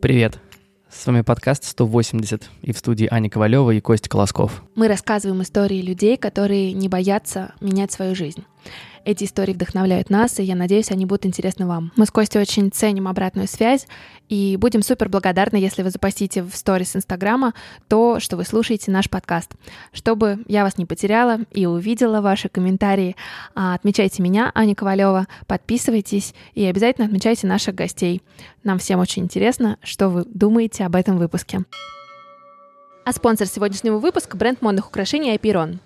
[0.00, 0.38] Привет!
[0.88, 4.62] С вами подкаст 180 и в студии Аня Ковалева и Костя Колосков.
[4.74, 8.44] Мы рассказываем истории людей, которые не боятся менять свою жизнь.
[9.04, 11.90] Эти истории вдохновляют нас, и я надеюсь, они будут интересны вам.
[11.96, 13.86] Мы с Костей очень ценим обратную связь,
[14.28, 17.54] и будем супер благодарны, если вы запостите в сторис Инстаграма
[17.88, 19.52] то, что вы слушаете наш подкаст.
[19.92, 23.16] Чтобы я вас не потеряла и увидела ваши комментарии,
[23.54, 28.22] а, отмечайте меня, Аня Ковалева, подписывайтесь и обязательно отмечайте наших гостей.
[28.64, 31.64] Нам всем очень интересно, что вы думаете об этом выпуске.
[33.04, 35.80] А спонсор сегодняшнего выпуска— бренд модных украшений Айпирон.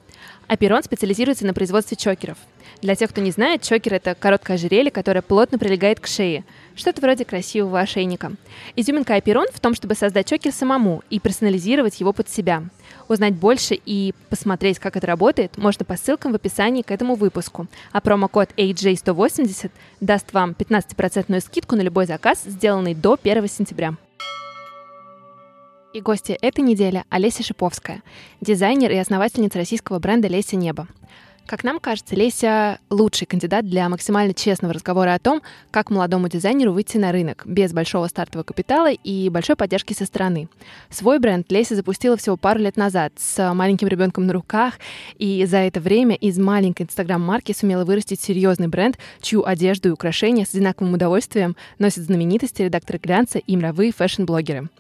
[0.46, 2.38] Аперон специализируется на производстве чокеров.
[2.82, 6.44] Для тех, кто не знает, чокер— это короткое ожерелье, которое плотно прилегает к шее.
[6.76, 8.32] Что-то вроде красивого ошейника.
[8.76, 12.64] Изюминка Аперон в том, чтобы создать чокер самому и персонализировать его под себя.
[13.08, 17.66] Узнать больше и посмотреть, как это работает, можно по ссылкам в описании к этому выпуску.
[17.92, 23.94] А промокод AJ180 даст вам 15% скидку на любой заказ, сделанный до 1 сентября.
[25.94, 28.02] И гости этой недели Олеся Шиповская,
[28.40, 30.88] дизайнер и основательница российского бренда «Леся Небо».
[31.46, 36.72] Как нам кажется, Леся— лучший кандидат для максимально честного разговора о том, как молодому дизайнеру
[36.72, 40.48] выйти на рынок без большого стартового капитала и большой поддержки со стороны.
[40.90, 44.80] Свой бренд Леся запустила всего пару лет назад с маленьким ребенком на руках,
[45.18, 50.44] и за это время из маленькой инстаграм-марки сумела вырастить серьезный бренд, чью одежду и украшения
[50.44, 54.70] с одинаковым удовольствием носят знаменитости, редакторы глянца и мировые fashion-блогеры.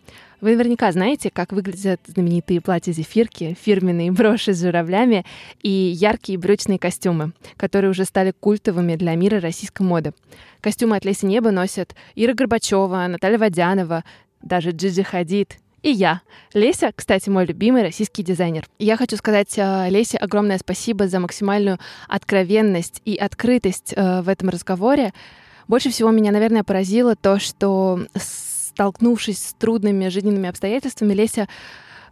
[0.44, 5.24] Вы наверняка знаете, как выглядят знаменитые платья-зефирки, фирменные броши с журавлями
[5.62, 10.12] и яркие брючные костюмы, которые уже стали культовыми для мира российской моды.
[10.60, 14.04] Костюмы от Леси Неба носят Ира Горбачева, Наталья Водянова,
[14.42, 16.20] даже Джиджи Хадид и я.
[16.52, 18.68] Леся, кстати, мой любимый российский дизайнер.
[18.78, 24.50] Я хочу сказать э, Лесе огромное спасибо за максимальную откровенность и открытость э, в этом
[24.50, 25.14] разговоре.
[25.68, 28.00] Больше всего меня, наверное, поразило то, что
[28.74, 31.48] столкнувшись с трудными жизненными обстоятельствами, Леся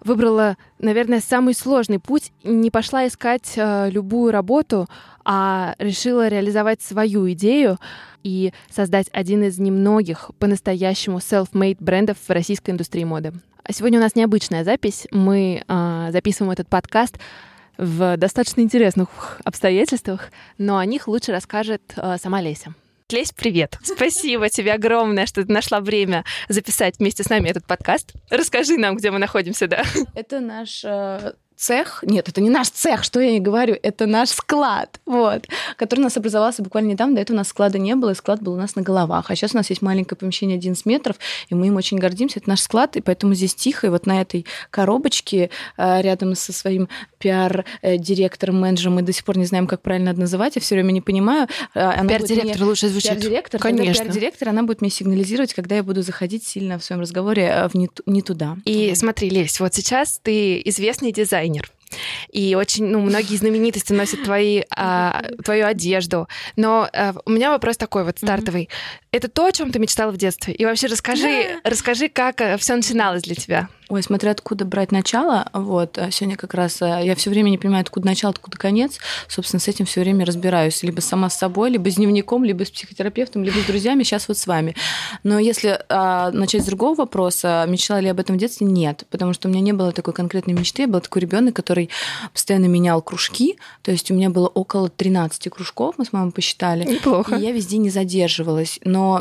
[0.00, 4.88] выбрала, наверное, самый сложный путь, не пошла искать э, любую работу,
[5.24, 7.78] а решила реализовать свою идею
[8.22, 13.32] и создать один из немногих по-настоящему self-made брендов в российской индустрии моды.
[13.64, 15.06] А сегодня у нас необычная запись.
[15.10, 17.18] Мы э, записываем этот подкаст
[17.76, 22.74] в достаточно интересных обстоятельствах, но о них лучше расскажет э, сама Леся.
[23.12, 23.78] Лесь, привет.
[23.82, 28.12] Спасибо тебе огромное, что ты нашла время записать вместе с нами этот подкаст.
[28.30, 29.84] Расскажи нам, где мы находимся, да.
[30.14, 34.30] Это наш э, цех, нет, это не наш цех, что я не говорю, это наш
[34.30, 35.46] склад, вот,
[35.76, 38.42] который у нас образовался буквально недавно, до этого у нас склада не было, и склад
[38.42, 41.16] был у нас на головах, а сейчас у нас есть маленькое помещение 11 метров,
[41.48, 44.20] и мы им очень гордимся, это наш склад, и поэтому здесь тихо, и вот на
[44.20, 49.82] этой коробочке э, рядом со своим пиар-директором, менеджером, мы до сих пор не знаем, как
[49.82, 51.48] правильно это называть, я все время не понимаю.
[51.74, 52.64] Э, пиар-директор мне...
[52.64, 53.12] лучше звучит.
[53.12, 54.04] Пиар-директор, конечно.
[54.04, 57.88] Пиар-директор, она будет мне сигнализировать, когда я буду заходить сильно в своем разговоре в не,
[58.06, 58.56] не туда.
[58.64, 61.70] И смотри, Лесь, вот сейчас ты известный дизайнер, дизайнер.
[62.30, 66.26] И очень, ну, многие знаменитости носят твои, а, твою одежду.
[66.56, 68.64] Но а, у меня вопрос такой вот стартовый.
[68.64, 69.08] Mm-hmm.
[69.12, 70.54] Это то, о чем ты мечтала в детстве?
[70.54, 73.68] И вообще расскажи, расскажи, как э, все начиналось для тебя.
[73.92, 77.58] Ой, смотря откуда брать начало, вот, а сегодня как раз э, я все время не
[77.58, 78.98] понимаю, откуда начало, откуда конец,
[79.28, 82.70] собственно, с этим все время разбираюсь, либо сама с собой, либо с дневником, либо с
[82.70, 84.74] психотерапевтом, либо с друзьями, сейчас вот с вами.
[85.24, 88.66] Но если а, начать с другого вопроса, мечтала ли об этом в детстве?
[88.66, 91.90] Нет, потому что у меня не было такой конкретной мечты, я был такой ребенок, который
[92.32, 96.84] постоянно менял кружки, то есть у меня было около 13 кружков, мы с мамой посчитали.
[96.84, 97.36] Неплохо.
[97.36, 99.20] И я везде не задерживалась, но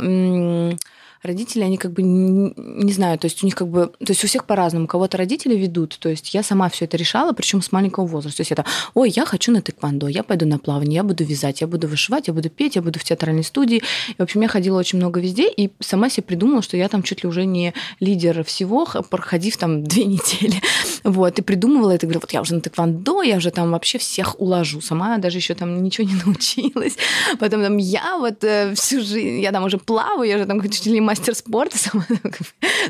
[1.23, 4.23] родители, они как бы не, не знаю, то есть у них как бы, то есть
[4.23, 4.87] у всех по-разному.
[4.87, 8.37] Кого-то родители ведут, то есть я сама все это решала, причем с маленького возраста.
[8.37, 11.61] То есть это, ой, я хочу на тэквондо, я пойду на плавание, я буду вязать,
[11.61, 13.77] я буду вышивать, я буду петь, я буду в театральной студии.
[14.09, 17.03] И, в общем, я ходила очень много везде и сама себе придумала, что я там
[17.03, 20.61] чуть ли уже не лидер всего, проходив там две недели.
[21.03, 24.39] Вот, и придумывала это, говорю, вот я уже на тэквондо, я уже там вообще всех
[24.39, 24.81] уложу.
[24.81, 26.97] Сама даже еще там ничего не научилась.
[27.39, 30.85] Потом там я вот э, всю жизнь, я там уже плаваю, я уже там чуть
[30.85, 32.05] ли мастер спорта, сама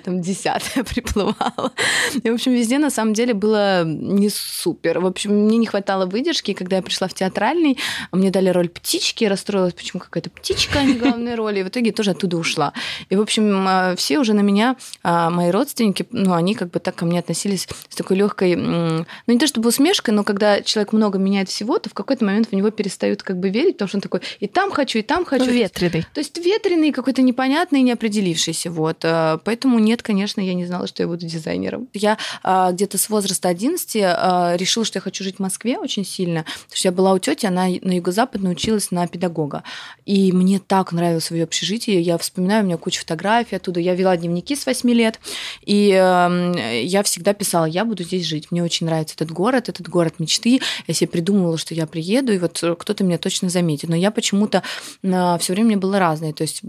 [0.03, 1.71] там десятая приплывала.
[2.21, 4.99] И, в общем, везде на самом деле было не супер.
[4.99, 7.79] В общем, мне не хватало выдержки, когда я пришла в театральный,
[8.11, 11.91] мне дали роль птички, расстроилась, почему какая-то птичка, а не главная роль, и в итоге
[11.91, 12.73] тоже оттуда ушла.
[13.09, 16.79] И, в общем, а, все уже на меня, а, мои родственники, ну, они как бы
[16.79, 20.93] так ко мне относились с такой легкой, ну, не то чтобы усмешкой, но когда человек
[20.93, 23.97] много меняет всего, то в какой-то момент в него перестают как бы верить, потому что
[23.97, 25.49] он такой, и там хочу, и там хочу.
[25.49, 26.05] Ветреный.
[26.13, 29.03] То есть ветреный, какой-то непонятный, неопределенный неопределившийся, вот.
[29.03, 31.87] Э, поэтому нет, конечно, я не знала, что я буду дизайнером.
[31.93, 36.05] Я а, где-то с возраста 11 а, решила, что я хочу жить в Москве очень
[36.05, 39.63] сильно, потому что я была у тети, она на юго-западной училась на педагога.
[40.05, 42.01] И мне так нравилось свое общежитие.
[42.01, 43.79] Я вспоминаю, у меня куча фотографий оттуда.
[43.79, 45.19] Я вела дневники с 8 лет,
[45.65, 48.51] и э, я всегда писала, я буду здесь жить.
[48.51, 50.61] Мне очень нравится этот город, этот город мечты.
[50.87, 53.89] Я себе придумывала, что я приеду, и вот кто-то меня точно заметит.
[53.89, 54.63] Но я почему-то
[55.03, 56.33] э, все время было разное.
[56.33, 56.61] То есть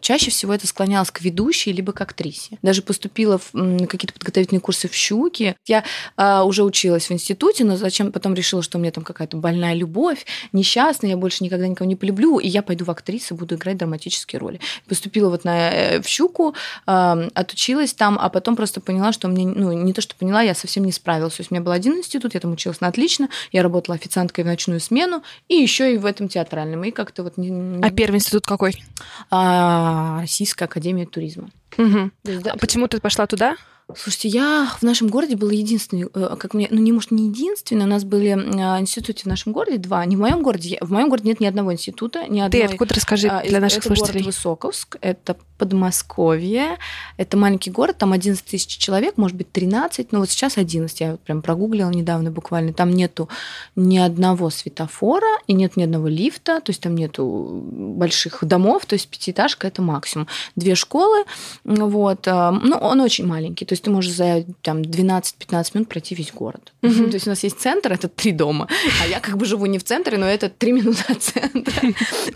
[0.00, 2.58] чаще всего это склонялось к ведущей либо к актрисе.
[2.62, 5.54] Даже поступила в какие-то подготовительные курсы в Щуке.
[5.66, 5.84] Я
[6.16, 9.74] э, уже училась в институте, но зачем потом решила, что у меня там какая-то больная
[9.74, 13.76] любовь, несчастная, я больше никогда никого не полюблю, и я пойду в актрису, буду играть
[13.76, 14.60] драматические роли.
[14.88, 16.54] Поступила вот на, э, в Щуку,
[16.86, 20.54] э, отучилась там, а потом просто поняла, что мне, ну, не то, что поняла, я
[20.54, 21.34] совсем не справилась.
[21.34, 24.44] То есть у меня был один институт, я там училась на отлично, я работала официанткой
[24.44, 26.84] в ночную смену, и еще и в этом театральном.
[26.84, 27.36] И как-то вот...
[27.36, 27.80] Не...
[27.82, 28.82] А первый институт какой?
[29.30, 31.50] А, Российская академия туризма.
[31.76, 32.10] Угу.
[32.24, 33.56] Есть, да, а почему ты пошла туда?
[33.96, 37.86] Слушайте, я в нашем городе была единственной, э, как мне, ну не может не единственной,
[37.86, 41.08] у нас были э, институты в нашем городе два, не в моем городе, в моем
[41.08, 42.60] городе нет ни одного института, ни одной.
[42.60, 44.24] Ты откуда расскажи а, для наших это слушателей?
[44.24, 46.76] город Высоковск, это Подмосковье,
[47.16, 51.12] это маленький город, там 11 тысяч человек, может быть 13, но вот сейчас 11, я
[51.12, 53.30] вот прям прогуглила недавно буквально, там нету
[53.74, 58.94] ни одного светофора и нет ни одного лифта, то есть там нету больших домов, то
[58.94, 60.28] есть пятиэтажка это максимум.
[60.56, 61.24] Две школы,
[61.64, 66.14] вот, э, ну он очень маленький, то есть ты можешь за там 12-15 минут пройти
[66.14, 66.72] весь город.
[66.82, 67.06] Mm-hmm.
[67.10, 68.68] То есть у нас есть центр, это три дома,
[69.02, 71.80] а я как бы живу не в центре, но это три минуты от центра.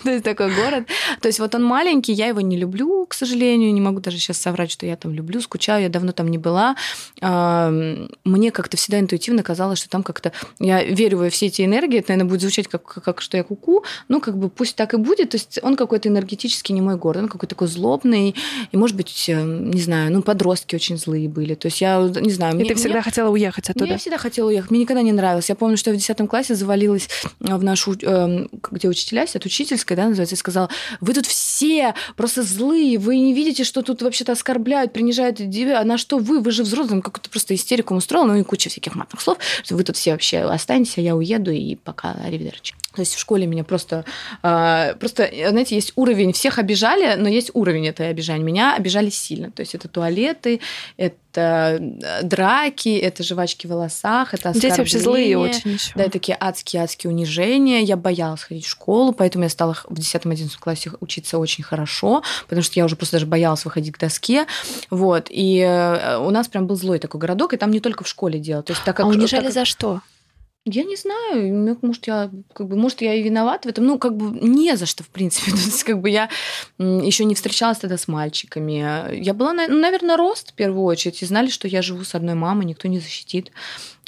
[0.02, 0.86] То есть такой город.
[1.20, 4.38] То есть вот он маленький, я его не люблю, к сожалению, не могу даже сейчас
[4.38, 6.76] соврать, что я там люблю, скучаю, я давно там не была.
[7.20, 10.32] Мне как-то всегда интуитивно казалось, что там как-то...
[10.58, 13.84] Я верю во все эти энергии, это, наверное, будет звучать как, как что я куку,
[14.08, 15.30] ну, как бы пусть так и будет.
[15.30, 18.34] То есть он какой-то энергетически не мой город, он какой-то такой злобный,
[18.70, 21.55] и, может быть, не знаю, ну, подростки очень злые были.
[21.55, 22.55] То есть я, не знаю...
[22.55, 23.02] И мне, ты всегда мне...
[23.02, 23.87] хотела уехать оттуда?
[23.87, 24.70] Я всегда хотела уехать.
[24.70, 25.49] Мне никогда не нравилось.
[25.49, 27.08] Я помню, что я в 10 классе завалилась
[27.40, 27.94] в нашу...
[28.02, 30.69] Э, где учителя сидят, учительская, да, называется, и сказала,
[31.00, 35.99] вы тут все просто злые, вы не видите, что тут вообще-то оскорбляют, принижают а на
[35.99, 36.40] что вы?
[36.40, 39.85] Вы же взрослым какую-то просто истерику устроил, ну и куча всяких матных слов, что вы
[39.85, 42.75] тут все вообще останетесь, а я уеду, и пока, аривидерчи.
[42.94, 44.04] То есть в школе меня просто...
[44.42, 48.44] Э, просто, знаете, есть уровень, всех обижали, но есть уровень этой обижания.
[48.44, 49.50] Меня обижали сильно.
[49.50, 50.60] То есть это туалеты,
[50.96, 55.92] это э, драки, это жвачки в волосах, это Дети вообще злые очень еще.
[55.94, 57.80] Да, такие адские-адские унижения.
[57.80, 62.62] Я боялась ходить в школу, поэтому я стала в 10-11 классе учиться очень хорошо, потому
[62.62, 64.46] что я уже просто даже боялась выходить к доске.
[64.90, 65.26] Вот.
[65.30, 68.38] И э, у нас прям был злой такой городок, и там не только в школе
[68.38, 68.62] дело.
[68.62, 70.00] То есть, так как, а унижали так, за что?
[70.64, 73.85] Я не знаю, ну, может, я, как бы, может, я и виноват в этом.
[73.85, 75.50] Ну, как бы не за что, в принципе.
[75.50, 76.29] То есть, как бы я
[76.79, 79.14] еще не встречалась тогда с мальчиками.
[79.20, 81.20] Я была, наверное, рост в первую очередь.
[81.20, 83.50] И знали, что я живу с одной мамой, никто не защитит.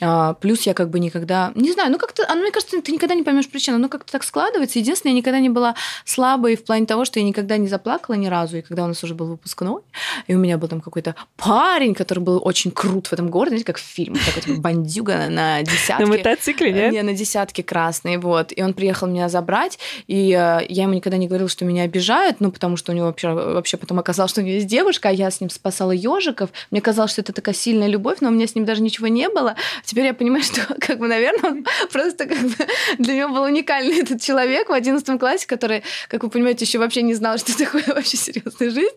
[0.02, 1.52] А, плюс я как бы никогда...
[1.54, 2.24] Не знаю, ну как-то...
[2.28, 3.76] Оно, мне кажется, ты никогда не поймешь причину.
[3.76, 4.78] Оно как-то так складывается.
[4.78, 5.74] Единственное, я никогда не была
[6.04, 8.56] слабой в плане того, что я никогда не заплакала ни разу.
[8.58, 9.82] И когда у нас уже был выпускной,
[10.26, 13.64] и у меня был там какой-то парень, который был очень крут в этом городе, знаете,
[13.64, 16.04] как в фильме, такой типа, бандюга на десятке.
[16.04, 16.92] На мотоцикле, нет?
[16.92, 18.52] Не, на десятке красный, вот.
[18.56, 22.40] И он приехал меня забрать, и э, я ему никогда не говорила, что меня обижают,
[22.40, 25.12] ну, потому что у него вообще, вообще потом оказалось, что у него есть девушка, а
[25.12, 26.50] я с ним спасала ежиков.
[26.70, 29.28] Мне казалось, что это такая сильная любовь, но у меня с ним даже ничего не
[29.28, 29.54] было.
[29.84, 32.54] Теперь я понимаю, что, как бы, наверное, он просто как бы
[32.98, 37.02] для него был уникальный этот человек в 11 классе, который, как вы понимаете, еще вообще
[37.02, 38.96] не знал, что такое вообще серьезная жизнь.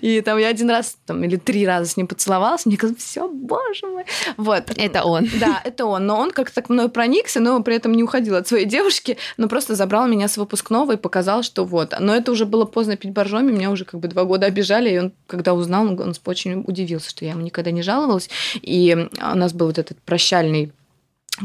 [0.00, 3.28] И там я один раз там, или три раза с ним поцеловалась, мне казалось, все,
[3.28, 4.04] боже мой.
[4.36, 4.64] Вот.
[4.76, 5.28] Это он.
[5.38, 6.06] Да, это он.
[6.06, 9.48] Но он как-то так мной проникся, но при этом не уходил от своей девушки, но
[9.48, 11.94] просто забрал меня с выпускного и показал, что вот.
[11.98, 14.98] Но это уже было поздно пить боржоми, меня уже как бы два года обижали, и
[14.98, 18.28] он, когда узнал, он очень удивился, что я ему никогда не жаловалась.
[18.62, 20.72] И у нас был вот этот прощальный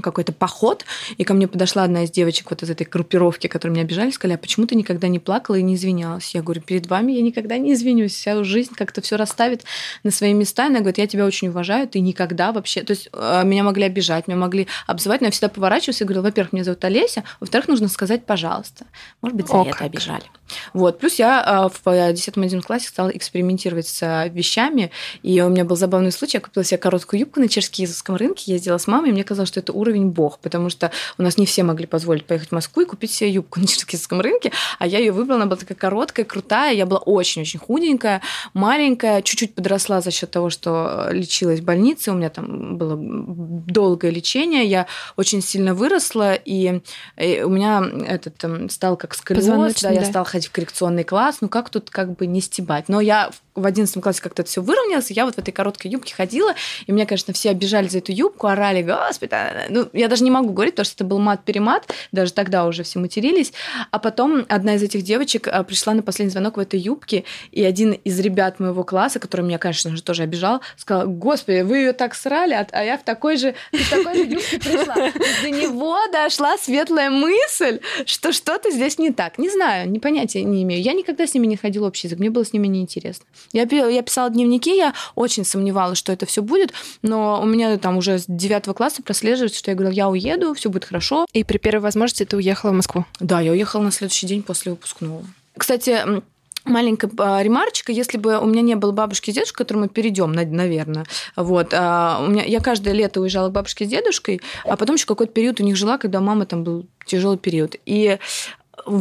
[0.04, 0.86] какой-то поход,
[1.18, 4.36] и ко мне подошла одна из девочек вот из этой группировки, которые меня обижали, сказали,
[4.36, 6.36] а почему ты никогда не плакала и не извинялась?
[6.36, 9.64] Я говорю, перед вами я никогда не извинюсь, вся жизнь как-то все расставит
[10.04, 10.66] на свои места.
[10.66, 12.84] И она говорит, я тебя очень уважаю, ты никогда вообще...
[12.84, 16.22] То есть э, меня могли обижать, меня могли обзывать, но я всегда поворачиваюсь и говорю,
[16.22, 18.86] во-первых, меня зовут Олеся, во-вторых, нужно сказать «пожалуйста».
[19.24, 19.82] Может быть, за О, это как.
[19.82, 20.26] обижали.
[20.74, 21.00] Вот.
[21.00, 24.92] Плюс я э, в 10-11 классе стала экспериментировать с вещами,
[25.24, 28.78] и у меня был забавный случай, я купила себе короткую юбку на черкизовском рынке, ездила
[28.78, 31.64] с мамой, и мне казалось, что это уровень бог, потому что у нас не все
[31.64, 35.12] могли позволить поехать в Москву и купить себе юбку на черкизском рынке, а я ее
[35.12, 38.22] выбрала, она была такая короткая, крутая, я была очень-очень худенькая,
[38.54, 44.12] маленькая, чуть-чуть подросла за счет того, что лечилась в больнице, у меня там было долгое
[44.12, 44.88] лечение, я
[45.18, 46.82] очень сильно выросла, и,
[47.18, 51.38] и у меня этот там, стал как сколиоз, да, я стала ходить в коррекционный класс,
[51.42, 54.62] ну как тут как бы не стебать, но я в 11 классе как-то это все
[54.62, 56.54] выровнялось, я вот в этой короткой юбке ходила,
[56.88, 59.36] и меня, конечно, все обижали за эту юбку, орали, господи,
[59.70, 63.00] ну, я даже не могу говорить, потому что это был мат-перемат, даже тогда уже все
[63.00, 63.54] матерились.
[63.92, 67.64] А потом одна из этих девочек а, пришла на последний звонок в этой юбке, и
[67.64, 71.94] один из ребят моего класса, который меня, конечно же, тоже обижал, сказал, господи, вы ее
[71.94, 74.96] так срали, а, а я в такой же, в такой же юбке пришла.
[74.96, 79.38] До него дошла светлая мысль, что что-то здесь не так.
[79.38, 80.82] Не знаю, не понятия не имею.
[80.82, 83.26] Я никогда с ними не ходила общий язык, мне было с ними неинтересно.
[83.54, 87.98] Я, я писала дневники, я очень сомневалась, что это все будет, но у меня там
[87.98, 91.26] уже с девятого класса прослеживается, что я говорила, я уеду, все будет хорошо.
[91.34, 93.06] И при первой возможности ты уехала в Москву?
[93.20, 95.24] Да, я уехала на следующий день после выпускного.
[95.58, 96.22] Кстати,
[96.66, 99.90] маленькая а, ремарочка, если бы у меня не было бабушки и дедушки, к которым мы
[99.90, 104.78] перейдем, наверное, вот, а у меня, я каждое лето уезжала к бабушке с дедушкой, а
[104.78, 107.76] потом еще какой-то период у них жила, когда мама там был тяжелый период.
[107.86, 108.20] И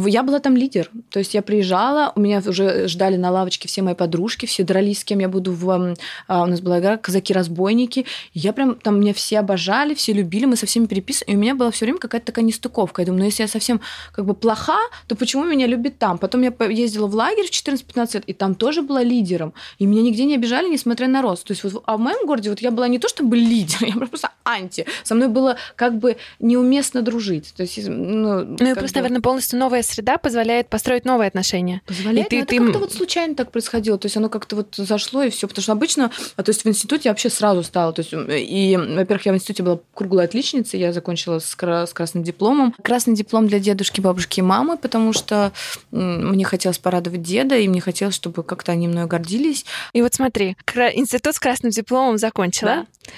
[0.07, 0.89] я была там лидер.
[1.09, 4.99] То есть я приезжала, у меня уже ждали на лавочке все мои подружки, все дрались,
[4.99, 5.95] с кем я буду в...
[6.27, 8.05] А, у нас была игра «Казаки-разбойники».
[8.33, 8.75] Я прям...
[8.75, 11.33] Там меня все обожали, все любили, мы со всеми переписывали.
[11.33, 13.01] И у меня была все время какая-то такая нестыковка.
[13.01, 13.81] Я думаю, ну если я совсем
[14.11, 16.17] как бы плоха, то почему меня любят там?
[16.17, 19.53] Потом я ездила в лагерь в 14-15 лет, и там тоже была лидером.
[19.79, 21.45] И меня нигде не обижали, несмотря на рост.
[21.45, 23.93] То есть вот, а в моем городе вот я была не то чтобы лидер, я
[23.93, 24.85] просто анти.
[25.03, 27.53] Со мной было как бы неуместно дружить.
[27.55, 29.03] То есть, ну, ну и просто, бы...
[29.03, 31.81] наверное, полностью новая среда позволяет построить новые отношения.
[31.85, 32.59] Позволяет, и ты, но это ты...
[32.59, 33.97] как-то вот случайно так происходило.
[33.97, 35.47] То есть оно как-то вот зашло и все.
[35.47, 37.93] Потому что обычно, а, то есть в институте я вообще сразу стала.
[37.93, 42.23] То есть, и, во-первых, я в институте была круглой отличницей, я закончила с, с красным
[42.23, 42.73] дипломом.
[42.83, 45.51] Красный диплом для дедушки, бабушки и мамы, потому что
[45.91, 49.65] мне хотелось порадовать деда, и мне хотелось, чтобы как-то они мной гордились.
[49.93, 50.55] И вот смотри,
[50.93, 52.69] институт с красным дипломом закончила.
[52.69, 53.11] Да?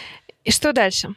[0.44, 1.16] И что дальше?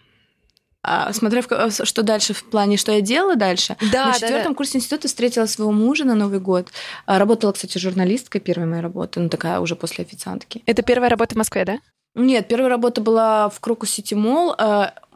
[0.86, 3.76] А, смотря в, э, что дальше в плане, что я делала дальше.
[3.90, 4.54] Да, на четвертом да, да.
[4.54, 6.68] курсе института встретила своего мужа на Новый год.
[7.06, 10.62] А, работала, кстати, журналисткой, первая моя работа, ну такая уже после официантки.
[10.66, 11.78] Это первая работа в Москве, да?
[12.14, 14.54] Нет, первая работа была в Крокус Сити Молл.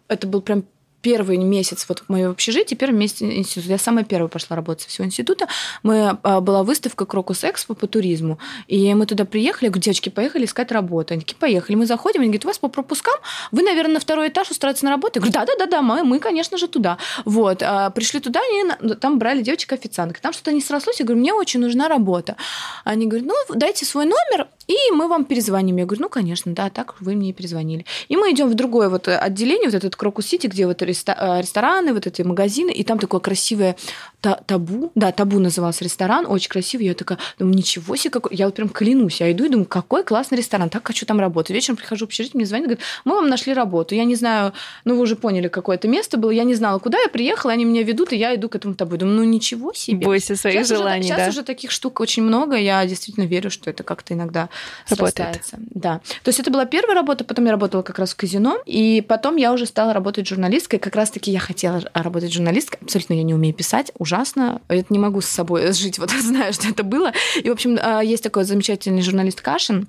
[0.09, 0.65] Это был прям
[1.01, 3.71] первый месяц вот в моем общежитии, первый месяц института.
[3.71, 5.47] Я самая первая пошла работать со всего института.
[5.83, 10.09] Мы, а, была выставка Крокус Экспо по туризму, и мы туда приехали, я говорю, девочки,
[10.09, 11.15] поехали искать работу.
[11.15, 11.77] Они такие, поехали.
[11.77, 13.15] Мы заходим, они говорят, у вас по пропускам,
[13.53, 15.21] вы, наверное, на второй этаж устраиваться на работу?
[15.21, 16.99] Я говорю, да-да-да, мы, мы, конечно же, туда.
[17.25, 17.63] Вот.
[17.63, 20.19] А, пришли туда, они там брали девочек-официанток.
[20.21, 22.37] Там что-то не срослось, я говорю, мне очень нужна работа.
[22.85, 25.77] Они говорят, ну, дайте свой номер, и мы вам перезвоним.
[25.77, 27.87] Я говорю, ну, конечно, да, так вы мне и перезвонили.
[28.09, 32.07] И мы идем в другое вот отделение, вот этот Крокус Сити, где вот рестораны, вот
[32.07, 33.77] эти магазины, и там такое красивое
[34.21, 36.87] табу, да, табу назывался ресторан, очень красивый.
[36.87, 38.37] Я такая, думаю, ничего себе, какой...
[38.37, 41.51] я вот прям клянусь, я иду и думаю, какой классный ресторан, так хочу там работать.
[41.51, 43.95] Вечером прихожу в общежитие, мне звонят, говорят, мы вам нашли работу.
[43.95, 44.53] Я не знаю,
[44.85, 47.65] ну вы уже поняли, какое это место было, я не знала, куда я приехала, они
[47.65, 48.97] меня ведут, и я иду к этому табу.
[48.97, 50.05] Думаю, ну ничего себе.
[50.05, 51.17] Бойся своих сейчас желаний, уже, да.
[51.17, 54.49] Сейчас уже таких штук очень много, я действительно верю, что это как-то иногда
[54.89, 55.15] Работает.
[55.15, 55.57] срастается.
[55.71, 56.01] Да.
[56.25, 59.37] То есть это была первая работа, потом я работала как раз в казино, и потом
[59.37, 60.78] я уже стала работать журналисткой.
[60.79, 62.79] Как раз-таки я хотела работать журналисткой.
[62.83, 64.61] Абсолютно я не умею писать, ужасно.
[64.69, 67.13] Это не могу с собой жить, вот знаю, что это было.
[67.37, 69.89] И, в общем, а, есть такой замечательный журналист Кашин,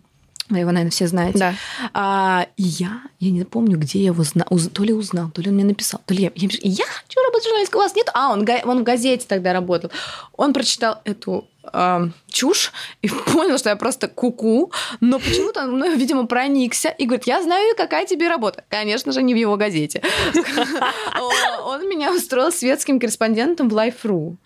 [0.50, 1.38] вы его, наверное, все знаете.
[1.38, 1.53] Да.
[1.93, 5.50] А, и я, я не помню, где я его знал, то ли узнал, то ли
[5.50, 8.10] он мне написал, то ли я, я, я хочу работать журналисткой, у вас нет?
[8.15, 9.91] А, он, он в газете тогда работал.
[10.36, 12.72] Он прочитал эту э, чушь
[13.02, 17.28] и понял, что я просто куку, -ку, но почему-то он мной, видимо, проникся и говорит,
[17.28, 18.64] я знаю, какая тебе работа.
[18.70, 20.02] Конечно же, не в его газете.
[21.66, 24.38] Он меня устроил светским корреспондентом в Life.ru.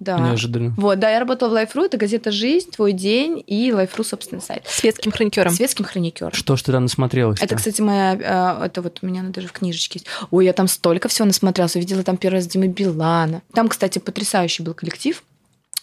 [0.00, 0.18] Да.
[0.18, 0.74] Неожиданно.
[0.76, 4.64] Вот, да, я работала в Life.ru, это газета «Жизнь», «Твой день» и Life.ru, собственно, сайт.
[4.66, 5.52] Светским хроникером.
[5.52, 6.32] Светским хроникером.
[6.32, 7.40] Что ж ты там насмотрелась?
[7.40, 10.06] Это, кстати, моя, э, это вот у меня даже в книжечке есть.
[10.30, 11.74] Ой, я там столько всего насмотрелась.
[11.74, 13.42] Видела там первый раз Димы Билана.
[13.52, 15.22] Там, кстати, потрясающий был коллектив.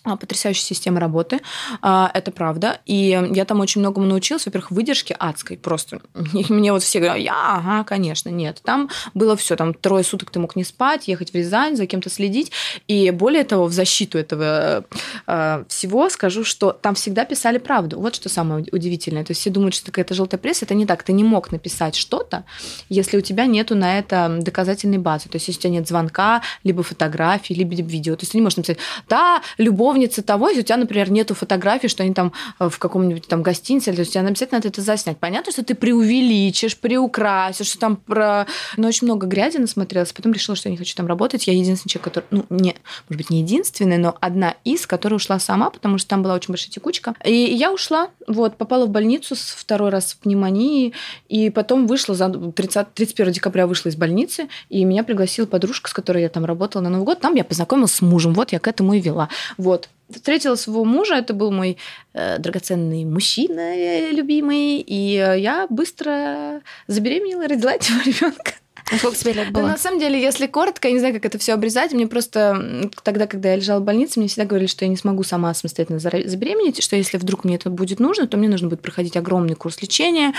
[0.07, 1.41] А, потрясающая система работы,
[1.81, 2.79] а, это правда.
[2.85, 4.45] И я там очень многому научилась.
[4.45, 5.99] Во-первых, выдержки адской просто.
[6.49, 8.61] Мне вот все говорят, я, ага, конечно, нет.
[8.63, 12.09] Там было все, там трое суток ты мог не спать, ехать в Рязань, за кем-то
[12.09, 12.53] следить.
[12.87, 14.85] И более того, в защиту этого
[15.27, 17.99] э, всего скажу, что там всегда писали правду.
[17.99, 19.25] Вот что самое удивительное.
[19.25, 20.63] То есть все думают, что какая-то желтая пресса.
[20.63, 21.03] Это не так.
[21.03, 22.45] Ты не мог написать что-то,
[22.87, 25.27] если у тебя нету на это доказательной базы.
[25.27, 28.15] То есть если у тебя нет звонка, либо фотографии, либо видео.
[28.15, 28.77] То есть ты не можешь написать,
[29.09, 32.77] да, любовь любовница того, если у тебя, например, нету фотографий, что они там э, в
[32.77, 35.18] каком-нибудь там гостинице, то есть тебе обязательно надо это заснять.
[35.18, 38.46] Понятно, что ты преувеличишь, приукрасишь, что там про...
[38.77, 41.48] Но очень много грязи насмотрелась, потом решила, что я не хочу там работать.
[41.48, 42.25] Я единственный человек, который...
[42.32, 42.75] Ну, не,
[43.10, 46.50] может быть, не единственный, но одна из, которая ушла сама, потому что там была очень
[46.50, 47.16] большая текучка.
[47.25, 50.94] И я ушла, вот, попала в больницу с второй раз в пневмонии,
[51.27, 55.94] и потом вышла, за 30, 31 декабря вышла из больницы, и меня пригласила подружка, с
[55.94, 57.20] которой я там работала на Новый год.
[57.20, 59.30] Там я познакомилась с мужем, вот я к этому и вела.
[59.58, 59.87] Вот.
[60.08, 60.17] Вот.
[60.17, 61.77] Встретила своего мужа, это был мой
[62.13, 68.53] э, драгоценный мужчина, э, любимый, и э, я быстро забеременела, родила этого ребенка.
[68.89, 69.65] А сколько тебе лет было?
[69.65, 71.91] Да, на самом деле, если коротко, я не знаю, как это все обрезать.
[71.91, 75.24] Мне просто тогда, когда я лежала в больнице, мне всегда говорили, что я не смогу
[75.24, 79.17] сама самостоятельно забеременеть, что если вдруг мне это будет нужно, то мне нужно будет проходить
[79.17, 80.34] огромный курс лечения.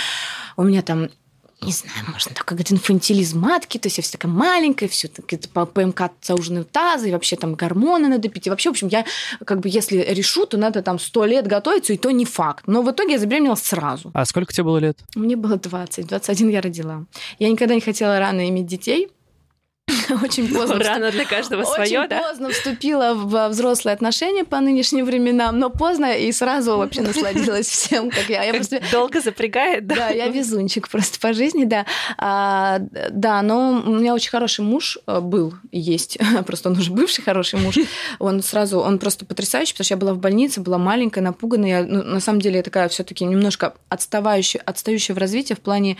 [0.57, 1.11] У меня там
[1.61, 5.37] не знаю, можно так как инфантилизм матки, то есть я вся такая маленькая, все таки
[5.53, 8.47] по ПМК зауженные тазы, и вообще там гормоны надо пить.
[8.47, 9.05] И вообще, в общем, я
[9.45, 12.65] как бы если решу, то надо там сто лет готовиться, и то не факт.
[12.67, 14.11] Но в итоге я забеременела сразу.
[14.15, 14.99] А сколько тебе было лет?
[15.17, 17.05] Мне было 20, 21 я родила.
[17.39, 19.09] Я никогда не хотела рано иметь детей,
[20.23, 20.79] очень поздно.
[20.79, 22.19] Рано для каждого свое, да?
[22.19, 27.67] Очень поздно вступила в взрослые отношения по нынешним временам, но поздно и сразу вообще насладилась
[27.67, 28.43] всем, как я.
[28.45, 28.81] я просто...
[28.93, 29.95] Долго запрягает, да?
[29.95, 31.87] Да, я везунчик просто по жизни, да.
[32.17, 32.79] А,
[33.11, 37.59] да, но у меня очень хороший муж э, был есть, просто он уже бывший хороший
[37.59, 37.77] муж.
[38.19, 41.81] Он сразу, он просто потрясающий, потому что я была в больнице, была маленькая, напуганная.
[41.81, 45.61] Я, ну, на самом деле, я такая все таки немножко отставающая, отстающая в развитии в
[45.61, 45.97] плане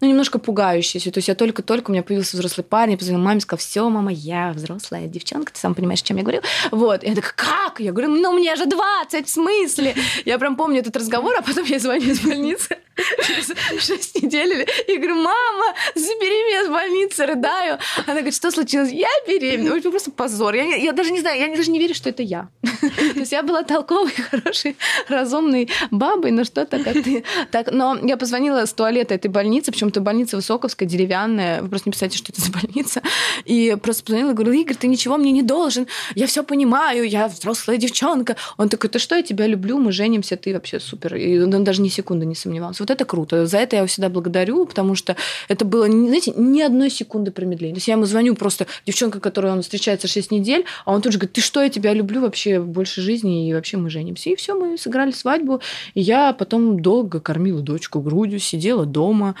[0.00, 1.10] ну, немножко пугающаяся.
[1.10, 4.12] То есть я только-только, у меня появился взрослый парень, я позвонила маме, сказала, все, мама,
[4.12, 6.42] я взрослая девчонка, ты сам понимаешь, чем я говорю.
[6.70, 7.02] Вот.
[7.02, 7.80] И я такая, как?
[7.80, 9.94] Я говорю, ну, мне же 20, в смысле?
[10.24, 12.78] Я прям помню этот разговор, а потом я звоню из больницы
[13.26, 13.52] через
[13.84, 17.78] 6 недель и говорю, мама, забери меня с больницы, рыдаю.
[18.06, 18.90] Она говорит, что случилось?
[18.90, 19.76] Я беременна.
[19.76, 20.54] Это просто позор.
[20.54, 22.48] Я, я даже не знаю, я даже не верю, что это я.
[22.62, 24.76] То есть я была толковой, хорошей,
[25.08, 27.24] разумной бабой, но что-то как ты.
[27.50, 31.62] Так, но я позвонила с туалета этой больницы, причем это больница Высоковская, деревянная.
[31.62, 33.02] Вы просто не представляете, что это за больница.
[33.44, 35.86] И просто позвонила и говорила, Игорь, ты ничего мне не должен.
[36.14, 38.36] Я все понимаю, я взрослая девчонка.
[38.56, 41.16] Он такой, ты что, я тебя люблю, мы женимся, ты вообще супер.
[41.16, 42.82] И он даже ни секунды не сомневался.
[42.82, 43.46] Вот это круто.
[43.46, 45.16] За это я его всегда благодарю, потому что
[45.48, 47.74] это было, знаете, ни одной секунды промедления.
[47.74, 51.12] То есть я ему звоню просто, девчонка, которой он встречается 6 недель, а он тут
[51.12, 54.30] же говорит, ты что, я тебя люблю вообще больше жизни, и вообще мы женимся.
[54.30, 55.60] И все, мы сыграли свадьбу.
[55.94, 59.34] И я потом долго кормила дочку грудью, сидела дома,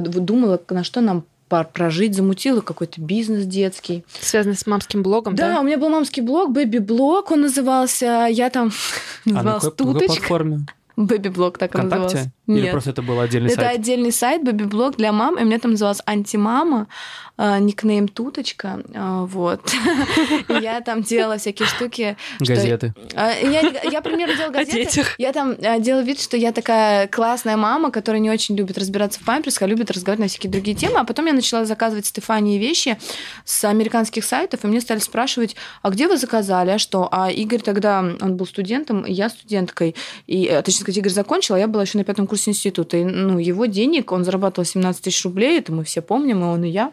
[0.00, 1.24] думала, на что нам
[1.72, 4.04] прожить, замутила какой-то бизнес детский.
[4.20, 5.54] Связанный с мамским блогом, да?
[5.54, 8.26] Да, у меня был мамский блог, бэби-блог он назывался.
[8.30, 8.72] Я там
[9.26, 10.16] а называлась а на какой, Туточка.
[10.16, 10.66] платформе?
[10.96, 12.02] Бэби-блог так Вконтакте?
[12.02, 12.32] назывался.
[12.46, 12.64] Нет.
[12.64, 13.66] Или просто это был отдельный это сайт?
[13.66, 16.86] Это отдельный сайт, бэби-блог для мам, и у меня там называлась «Антимама»,
[17.38, 19.60] э, никнейм Туточка, э, вот.
[20.60, 22.16] Я там делала всякие штуки.
[22.38, 22.94] Газеты.
[23.14, 23.32] Э,
[23.90, 25.02] я примерно делала газеты.
[25.18, 29.24] Я там делала вид, что я такая классная мама, которая не очень любит разбираться в
[29.24, 31.00] памперсах, а любит разговаривать на всякие другие темы.
[31.00, 32.96] А потом я начала заказывать Стефании вещи
[33.44, 37.08] с американских сайтов, и мне стали спрашивать, а где вы заказали, а что?
[37.10, 39.94] А Игорь тогда, он был студентом, я студенткой,
[40.26, 42.98] и, точнее сказать, Игорь закончил, а я была еще на пятом курсе курсе института.
[42.98, 46.64] И, ну, его денег, он зарабатывал 17 тысяч рублей, это мы все помним, и он,
[46.64, 46.92] и я.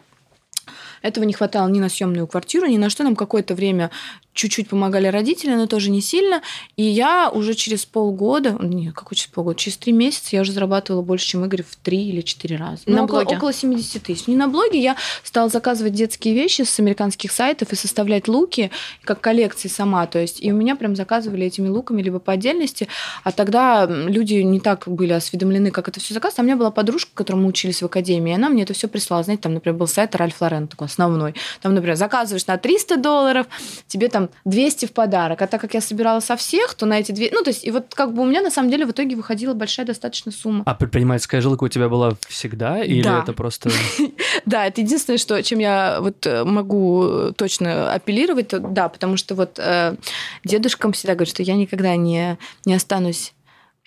[1.02, 3.04] Этого не хватало ни на съемную квартиру, ни на что.
[3.04, 3.90] Нам какое-то время
[4.34, 6.42] чуть-чуть помогали родители, но тоже не сильно.
[6.76, 11.02] И я уже через полгода, не, какой через полгода, через три месяца я уже зарабатывала
[11.02, 12.82] больше, чем Игорь в три или четыре раза.
[12.86, 13.26] На ну, блоге?
[13.26, 14.26] Около, около 70 тысяч.
[14.26, 18.70] Не на блоге, я стала заказывать детские вещи с американских сайтов и составлять луки,
[19.04, 20.06] как коллекции сама.
[20.06, 22.88] То есть, и у меня прям заказывали этими луками либо по отдельности,
[23.22, 26.40] а тогда люди не так были осведомлены, как это все заказывать.
[26.40, 28.88] А у меня была подружка, которой мы учились в академии, и она мне это все
[28.88, 29.22] прислала.
[29.22, 31.34] Знаете, там, например, был сайт Ральф Лорен такой основной.
[31.62, 33.46] Там, например, заказываешь на 300 долларов,
[33.86, 35.42] тебе там 200 в подарок.
[35.42, 37.30] А так как я собирала со всех, то на эти две...
[37.32, 39.54] Ну, то есть, и вот как бы у меня на самом деле в итоге выходила
[39.54, 40.62] большая достаточно сумма.
[40.66, 42.82] А предпринимательская жилка у тебя была всегда?
[42.82, 43.20] Или да.
[43.22, 43.70] это просто...
[44.46, 49.58] Да, это единственное, что, чем я вот э, могу точно апеллировать, да, потому что вот
[49.58, 49.96] э,
[50.44, 53.32] дедушкам всегда говорят, что я никогда не, не останусь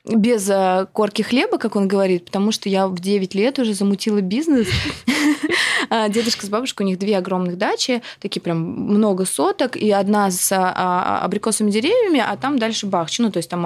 [0.08, 4.22] без э, корки хлеба, как он говорит, потому что я в 9 лет уже замутила
[4.22, 4.68] бизнес.
[5.90, 10.30] А, дедушка с бабушкой, у них две огромных дачи, такие прям много соток, и одна
[10.32, 13.22] с а, а, абрикосовыми деревьями, а там дальше бахчи.
[13.22, 13.66] Ну, то есть там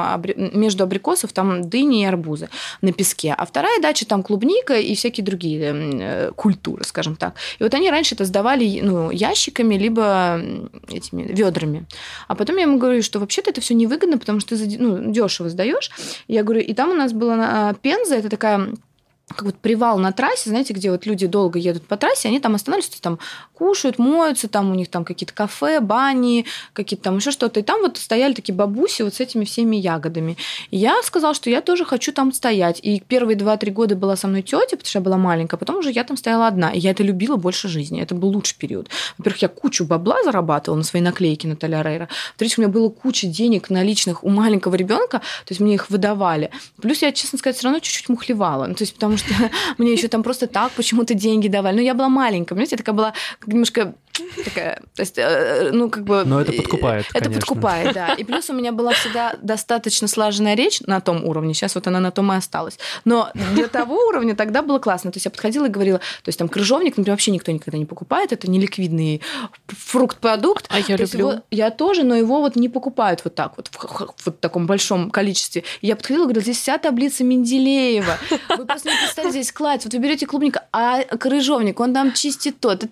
[0.54, 2.50] между абрикосов там дыни и арбузы
[2.82, 3.34] на песке.
[3.36, 7.36] А вторая дача там клубника и всякие другие э, культуры, скажем так.
[7.60, 10.42] И вот они раньше это сдавали ну, ящиками, либо
[10.90, 11.86] этими ведрами.
[12.28, 15.50] А потом я ему говорю, что вообще-то это все невыгодно, потому что ты ну, дешево
[15.50, 15.90] сдаешь.
[16.28, 18.70] Я говорю, и там у нас была Пенза, это такая
[19.28, 22.56] как вот привал на трассе, знаете, где вот люди долго едут по трассе, они там
[22.56, 23.20] останавливаются, там
[23.62, 27.60] кушают, моются, там у них там какие-то кафе, бани, какие-то там еще что-то.
[27.60, 30.36] И там вот стояли такие бабуси вот с этими всеми ягодами.
[30.72, 32.80] И я сказала, что я тоже хочу там стоять.
[32.82, 35.92] И первые два-три года была со мной тетя, потому что я была маленькая, потом уже
[35.92, 36.72] я там стояла одна.
[36.72, 38.02] И я это любила больше жизни.
[38.02, 38.90] Это был лучший период.
[39.20, 42.10] Во-первых, я кучу бабла зарабатывала на свои наклейки на Рейра.
[42.30, 46.50] Во-вторых, у меня было куча денег наличных у маленького ребенка, то есть мне их выдавали.
[46.82, 48.66] Плюс я, честно сказать, все равно чуть-чуть мухлевала.
[48.66, 49.32] Ну, то есть потому что
[49.78, 51.76] мне еще там просто так почему-то деньги давали.
[51.76, 53.14] Ну, я была маленькая, понимаете, я такая была
[53.52, 53.96] немножко
[54.44, 56.24] такая, то есть, э, ну, как бы...
[56.26, 57.40] Но это подкупает, Это конечно.
[57.42, 58.14] подкупает, да.
[58.14, 62.00] И плюс у меня была всегда достаточно слаженная речь на том уровне, сейчас вот она
[62.00, 62.78] на том и осталась.
[63.06, 65.12] Но для того уровня тогда было классно.
[65.12, 67.86] То есть я подходила и говорила, то есть там крыжовник, например, вообще никто никогда не
[67.86, 69.22] покупает, это неликвидный
[69.68, 70.66] фрукт-продукт.
[70.70, 71.30] А я То люблю.
[71.30, 75.12] его- я тоже, но его вот не покупают вот так вот, в, в таком большом
[75.12, 75.64] количестве.
[75.82, 78.18] И я подходила и говорила, здесь вся таблица Менделеева.
[78.58, 79.84] Вы просто не представляете, здесь кладь.
[79.86, 82.88] Вот вы берете клубника, а крыжовник, он там чистит то, ты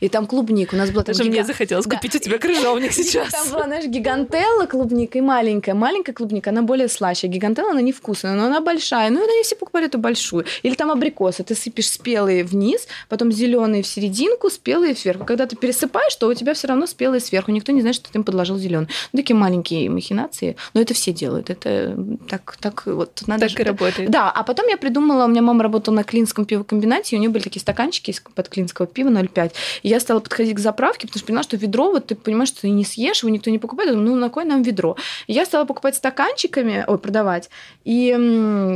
[0.00, 0.72] И там клубник.
[0.72, 1.96] У нас была там Даже мне гига- захотелось Да.
[1.96, 3.30] купить у тебя крыжовник сейчас.
[3.32, 5.74] Там была, знаешь, гигантелла клубника и маленькая.
[5.74, 7.26] Маленькая клубника, она более слаще.
[7.26, 9.10] Гигантелла, она невкусная, но она большая.
[9.10, 10.44] Ну, и они все покупали эту большую.
[10.62, 11.42] Или там абрикосы.
[11.44, 15.24] Ты сыпешь спелые вниз, потом зеленые в серединку, спелые сверху.
[15.24, 17.50] Когда ты пересыпаешь, то у тебя все равно спелые сверху.
[17.50, 18.88] Никто не знает, что ты им подложил зеленый.
[19.12, 20.56] Ну, такие маленькие махинации.
[20.74, 21.50] Но это все делают.
[21.50, 21.96] Это
[22.28, 24.10] так, так вот надо Так же- и работает.
[24.10, 27.30] да, а потом я придумала, у меня мама работала на клинском пивокомбинате, и у нее
[27.30, 29.52] были такие стаканчики из-под клинского пива 0,5.
[29.82, 32.62] И я стала подходить к заправке, потому что поняла, что ведро, вот ты понимаешь, что
[32.62, 34.96] ты не съешь, его никто не покупает, думаю, ну на кой нам ведро?
[35.26, 37.50] И я стала покупать стаканчиками, ой, продавать,
[37.84, 38.10] и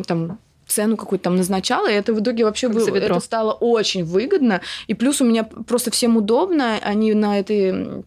[0.06, 4.60] там цену какую-то там назначала, и это в итоге вообще вы- это стало очень выгодно.
[4.86, 8.04] И плюс у меня просто всем удобно, они на этой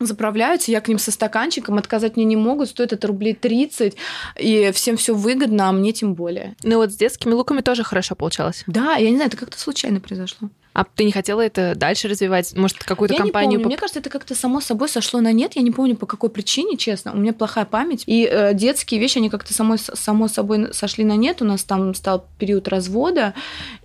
[0.00, 3.96] заправляются, я к ним со стаканчиком, отказать мне не могут, стоит это рублей 30,
[4.38, 6.56] и всем все выгодно, а мне тем более.
[6.62, 8.64] Ну вот с детскими луками тоже хорошо получалось.
[8.66, 10.48] Да, я не знаю, это как-то случайно произошло.
[10.80, 12.56] А ты не хотела это дальше развивать?
[12.56, 13.50] Может, какую-то я компанию...
[13.50, 13.66] не помню.
[13.68, 15.52] Мне кажется, это как-то само собой сошло на нет.
[15.54, 17.12] Я не помню, по какой причине, честно.
[17.12, 18.04] У меня плохая память.
[18.06, 21.42] И э, детские вещи, они как-то самой, само собой сошли на нет.
[21.42, 23.34] У нас там стал период развода,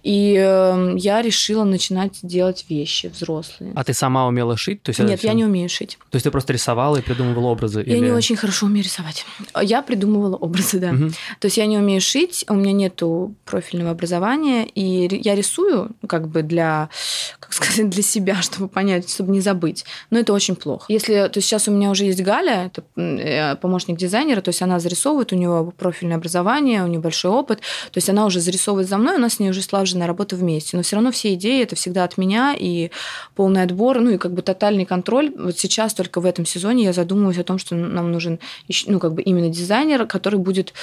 [0.03, 3.73] и э, я решила начинать делать вещи взрослые.
[3.75, 4.81] А ты сама умела шить?
[4.81, 5.97] То есть Нет, я всё- не умею шить.
[6.11, 7.83] То есть ты просто рисовала и придумывала образы?
[7.85, 9.25] Я или- не очень хорошо умею рисовать.
[9.61, 10.93] Я придумывала образы, да.
[10.93, 11.11] Мгм.
[11.41, 16.07] То есть я не умею шить, у меня нету профильного образования, и я рисую ну,
[16.07, 16.84] как бы для,
[17.39, 19.85] как сказать, для себя, чтобы понять, чтобы не забыть.
[20.09, 20.85] Но это очень плохо.
[20.89, 24.79] Если, то сейчас у меня уже есть Галя, это э, помощник дизайнера, то есть она
[24.79, 28.97] зарисовывает, у нее профильное образование, у нее большой опыт, то есть она уже зарисовывает за
[28.97, 30.77] мной, у нас с ней уже слаженная работа вместе.
[30.77, 32.91] Но все равно все идеи это всегда от меня и
[33.35, 35.31] полный отбор, ну и как бы тотальный контроль.
[35.37, 38.39] Вот сейчас только в этом сезоне я задумываюсь о том, что нам нужен
[38.87, 40.73] ну как бы именно дизайнер, который будет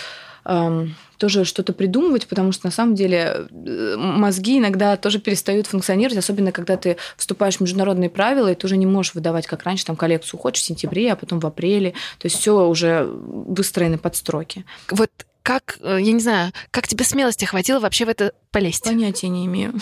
[0.45, 6.51] тоже что-то придумывать, потому что на самом деле э, мозги иногда тоже перестают функционировать, особенно
[6.51, 9.95] когда ты вступаешь в международные правила, и ты уже не можешь выдавать, как раньше, там
[9.95, 11.93] коллекцию хочешь в сентябре, а потом в апреле.
[12.19, 14.65] То есть все уже выстроены под строки.
[14.91, 15.11] Вот
[15.43, 18.85] как, э, я не знаю, как тебе смелости хватило вообще в это полезть?
[18.85, 19.75] Понятия не имею.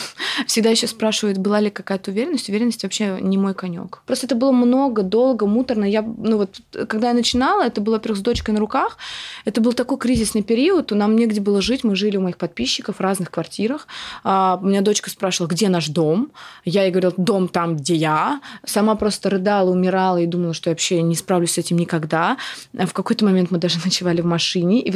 [0.47, 2.49] Всегда еще спрашивают, была ли какая-то уверенность.
[2.49, 4.03] Уверенность вообще не мой конек.
[4.07, 5.85] Просто это было много, долго, муторно.
[5.85, 8.97] Я, ну вот, когда я начинала, это было, во-первых, с дочкой на руках.
[9.45, 10.91] Это был такой кризисный период.
[10.93, 11.85] Нам негде было жить.
[11.85, 13.87] Мы жили у моих подписчиков в разных квартирах.
[14.25, 16.31] А, у меня дочка спрашивала, где наш дом?
[16.65, 18.41] Я ей говорила, дом там, где я.
[18.65, 22.37] Сама просто рыдала, умирала и думала, что я вообще не справлюсь с этим никогда.
[22.77, 24.91] А В какой-то момент мы даже ночевали в машине, и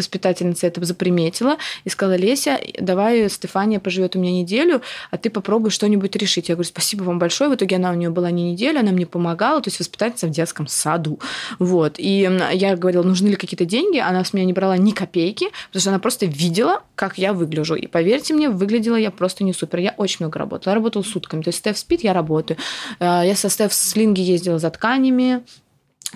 [0.54, 5.70] воспитательница это заприметила и сказала, Леся, давай Стефания поживет у меня неделю, а ты попробуй
[5.70, 6.48] что-нибудь решить.
[6.48, 7.50] Я говорю, спасибо вам большое.
[7.50, 10.30] В итоге она у нее была не неделю, она мне помогала, то есть воспитательница в
[10.30, 11.18] детском саду.
[11.58, 11.94] Вот.
[11.98, 15.80] И я говорила, нужны ли какие-то деньги, она с меня не брала ни копейки, потому
[15.80, 17.74] что она просто видела, как я выгляжу.
[17.74, 19.78] И поверьте мне, выглядела я просто не супер.
[19.78, 20.72] Я очень много работала.
[20.72, 21.42] Я работала сутками.
[21.42, 22.58] То есть Стеф спит, я работаю.
[23.00, 25.42] Э, Я со Стеф с Линги ездила за тканями,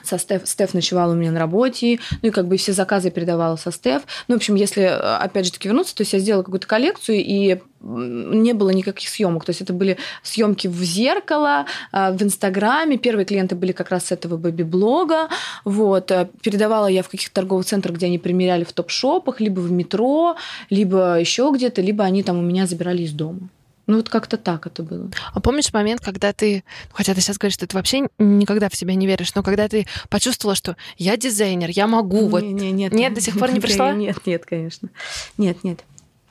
[0.04, 3.56] со Стеф, Стеф ночевала у меня на работе, ну и как бы все заказы передавала
[3.56, 4.02] со Стеф.
[4.28, 7.18] Ну, в общем, если э, опять же таки вернуться, то есть я сделала какую-то коллекцию,
[7.18, 9.44] и не было никаких съемок.
[9.44, 12.98] То есть это были съемки в зеркало, э, в Инстаграме.
[12.98, 15.28] Первые клиенты были как раз с этого бэби-блога.
[15.64, 16.10] Вот.
[16.10, 20.36] Э, Передавала я в каких-то торговых центрах, где они примеряли в топ-шопах, либо в метро,
[20.70, 23.48] либо еще где-то, либо они там у меня забирали из дома.
[23.88, 25.10] Ну, вот как-то так это было.
[25.32, 28.76] А помнишь момент, когда ты, ну, хотя ты сейчас говоришь, что ты вообще никогда в
[28.76, 32.70] себя не веришь, но когда ты почувствовала, что я дизайнер, я могу, вот Не, не,
[32.70, 33.92] нет, Нет, до сих пор не пришла?
[33.94, 34.90] Нет, нет, конечно.
[35.38, 35.80] Нет, нет.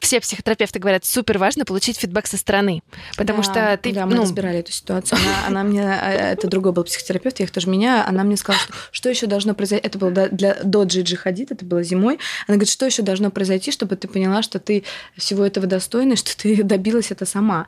[0.08, 2.82] Все психотерапевты говорят, супер важно получить фидбэк со стороны,
[3.18, 5.20] потому Да, что ты, Да, мы ну, разбирали эту ситуацию.
[5.22, 5.82] Она, она мне...
[5.82, 8.08] э, Это другой был психотерапевт, я их тоже меняю.
[8.08, 9.86] Она мне сказала, что, что еще должно произойти...
[9.86, 12.20] Это было до- для, до Джиджи Хадид, это было зимой.
[12.48, 14.86] Она говорит, что еще должно произойти, чтобы ты поняла, что ты
[15.18, 17.68] всего этого достойна, что ты добилась это сама.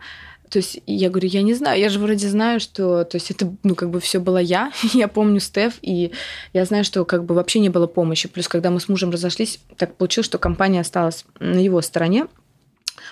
[0.50, 3.54] То есть я говорю, я не знаю, я же вроде знаю, что, то есть это,
[3.64, 6.12] ну, как бы все было я, я помню Стеф, и
[6.54, 8.28] я знаю, что как бы вообще не было помощи.
[8.28, 12.28] Плюс, когда мы с мужем разошлись, так получилось, что компания осталась на его стороне,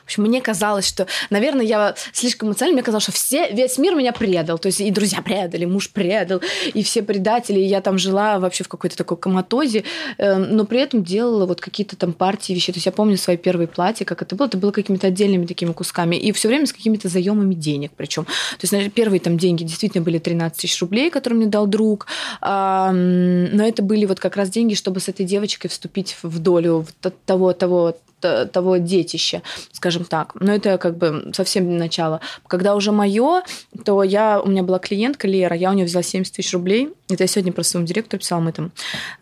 [0.02, 3.96] В общем, мне казалось, что, наверное, я слишком эмоциональна, мне казалось, что все, весь мир
[3.96, 4.58] меня предал.
[4.60, 6.42] То есть и друзья предали, муж предал,
[6.74, 7.60] и все предатели.
[7.60, 9.84] И я там жила вообще в какой-то такой коматозе,
[10.18, 12.72] эм, но при этом делала вот какие-то там партии вещей.
[12.72, 14.48] То есть я помню свои первые платья, как это было.
[14.48, 16.16] Это было какими-то отдельными такими кусками.
[16.16, 18.26] И все время с какими-то заемами денег причем.
[18.26, 22.08] То есть наверное, первые там деньги действительно были 13 тысяч рублей, которые мне дал друг.
[22.42, 26.86] Но это были вот как раз деньги, чтобы с этой девочкой вступить в долю
[27.26, 30.34] того, того того детища, скажем так.
[30.40, 32.22] Но это как бы совсем начало.
[32.48, 33.44] Когда уже мое,
[33.86, 36.90] то я, у меня была клиентка Лера, я у нее взяла 70 тысяч рублей.
[37.10, 38.72] Это я сегодня просто своему директору писала, мы там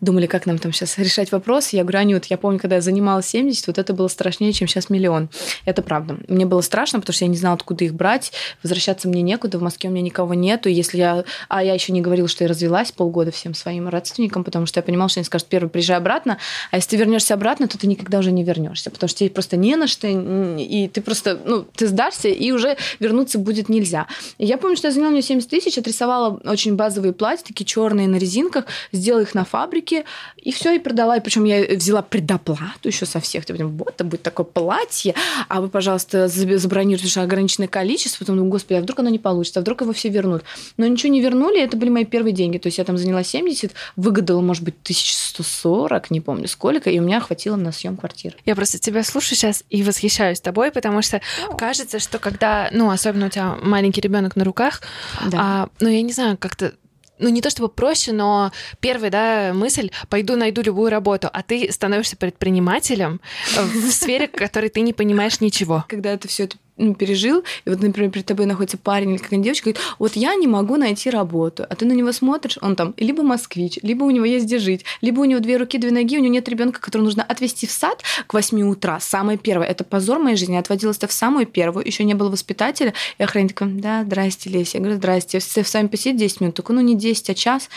[0.00, 1.70] думали, как нам там сейчас решать вопрос.
[1.70, 4.90] Я говорю, Анют, я помню, когда я занималась 70, вот это было страшнее, чем сейчас
[4.90, 5.28] миллион.
[5.64, 6.16] Это правда.
[6.28, 8.32] Мне было страшно, потому что я не знала, откуда их брать.
[8.62, 10.68] Возвращаться мне некуда, в Москве у меня никого нету.
[10.68, 11.24] Если я...
[11.48, 14.82] А я еще не говорила, что я развелась полгода всем своим родственникам, потому что я
[14.82, 16.38] понимала, что они скажут, первый, приезжай обратно,
[16.70, 19.56] а если ты вернешься обратно, то ты никогда уже не вернешься, потому что тебе просто
[19.56, 24.06] не на что, и ты просто, ну, ты сдашься, и уже вернуться будет нельзя.
[24.38, 28.08] И я помню, что я заняла мне 70 тысяч, отрисовала очень базовые платья, такие черные
[28.08, 30.04] на резинках, сделала их на фабрике,
[30.36, 31.16] и все, и продала.
[31.16, 33.44] И причем я взяла предоплату еще со всех.
[33.44, 35.14] Типа, вот, это будет такое платье,
[35.48, 38.20] а вы, пожалуйста, забронируйте ограниченное количество.
[38.20, 40.42] Потом думаю, господи, а вдруг оно не получится, а вдруг его все вернут.
[40.76, 42.58] Но ничего не вернули, это были мои первые деньги.
[42.58, 47.02] То есть я там заняла 70, выгадала, может быть, 1140, не помню сколько, и у
[47.02, 48.36] меня хватило на съем квартиры.
[48.44, 51.20] Я просто тебя слушаю сейчас и восхищаюсь тобой, потому что
[51.58, 54.82] кажется, что когда, ну, особенно у тебя маленький ребенок на руках,
[55.26, 55.38] да.
[55.40, 56.74] а, ну, я не знаю, как-то
[57.18, 61.72] ну не то чтобы проще, но первая, да, мысль, пойду найду любую работу, а ты
[61.72, 63.20] становишься предпринимателем
[63.56, 65.84] в сфере, в которой ты не понимаешь ничего.
[65.88, 69.44] Когда это все это ну, пережил, и вот, например, перед тобой находится парень или какая-нибудь
[69.44, 72.94] девочка, говорит, вот я не могу найти работу, а ты на него смотришь, он там
[72.96, 76.18] либо москвич, либо у него есть где жить, либо у него две руки, две ноги,
[76.18, 79.66] у него нет ребенка, которого нужно отвезти в сад к 8 утра, самое первое.
[79.66, 83.72] Это позор моей жизни, отводилась в самую первую, еще не было воспитателя, и охранник такой,
[83.72, 84.78] да, здрасте, Леся.
[84.78, 87.68] Я говорю, здрасте, все с вами посидеть 10 минут, только ну не 10, а час.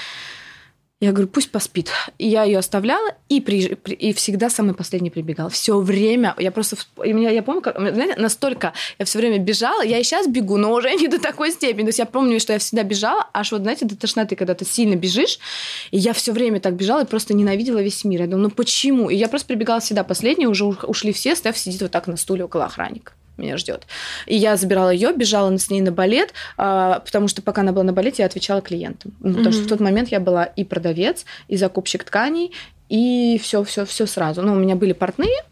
[1.01, 1.91] Я говорю, пусть поспит.
[2.17, 5.47] И я ее оставляла и, при, при, и всегда самый последний прибегал.
[5.47, 6.35] Все время.
[6.37, 6.75] Я просто...
[7.05, 9.81] И меня, я помню, как, знаете, настолько я все время бежала.
[9.81, 11.83] Я и сейчас бегу, но уже не до такой степени.
[11.83, 14.65] То есть я помню, что я всегда бежала, аж вот, знаете, до тошноты, когда ты
[14.65, 15.39] сильно бежишь.
[15.91, 18.21] И я все время так бежала и просто ненавидела весь мир.
[18.21, 19.09] Я думаю, ну почему?
[19.09, 22.43] И я просто прибегала всегда последняя, уже ушли все, Стеф сидит вот так на стуле
[22.43, 23.87] около охранника меня ждет.
[24.25, 27.83] И я забирала ее, бежала с ней на балет, а, потому что пока она была
[27.83, 29.13] на балете, я отвечала клиентам.
[29.19, 29.33] Mm-hmm.
[29.33, 32.53] Потому что в тот момент я была и продавец, и закупщик тканей,
[32.89, 34.41] и все, все, все сразу.
[34.41, 35.43] Ну, у меня были портные,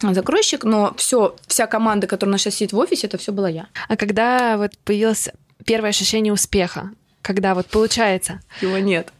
[0.00, 3.48] закройщик, но все, вся команда, которая у нас сейчас сидит в офисе, это все была
[3.48, 3.68] я.
[3.88, 5.28] А когда вот появилось
[5.64, 6.90] первое ощущение успеха,
[7.22, 8.40] когда вот получается?
[8.60, 9.12] Его нет.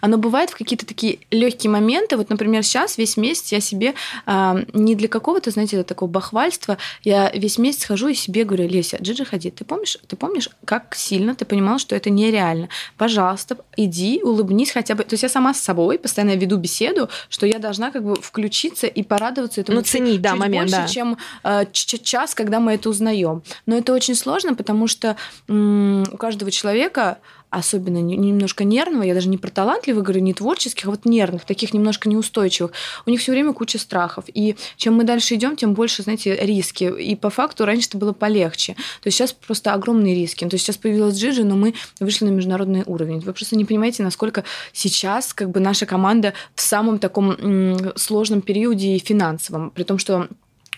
[0.00, 2.16] Оно бывает в какие-то такие легкие моменты.
[2.16, 3.94] Вот, например, сейчас весь месяц я себе
[4.26, 8.96] э, не для какого-то, знаете, такого бахвальства, я весь месяц хожу и себе говорю, Леся,
[9.00, 12.68] Джиджи Хадид, ты помнишь, ты помнишь, как сильно ты понимала, что это нереально?
[12.96, 15.04] Пожалуйста, иди, улыбнись хотя бы.
[15.04, 18.86] То есть я сама с собой постоянно веду беседу, что я должна как бы включиться
[18.86, 19.78] и порадоваться этому.
[19.78, 20.88] Ну, ценить, да, чуть момент, больше, да.
[20.88, 23.42] чем э, час, когда мы это узнаем.
[23.66, 25.16] Но это очень сложно, потому что
[25.48, 27.18] м- у каждого человека
[27.52, 31.74] особенно немножко нервного, я даже не про талантливых говорю, не творческих, а вот нервных, таких
[31.74, 32.72] немножко неустойчивых,
[33.06, 34.24] у них все время куча страхов.
[34.32, 36.84] И чем мы дальше идем, тем больше, знаете, риски.
[36.84, 38.72] И по факту раньше это было полегче.
[38.74, 40.46] То есть сейчас просто огромные риски.
[40.46, 43.20] То есть сейчас появилась Джиджи, но мы вышли на международный уровень.
[43.20, 48.96] Вы просто не понимаете, насколько сейчас как бы наша команда в самом таком сложном периоде
[48.96, 50.28] и финансовом, при том, что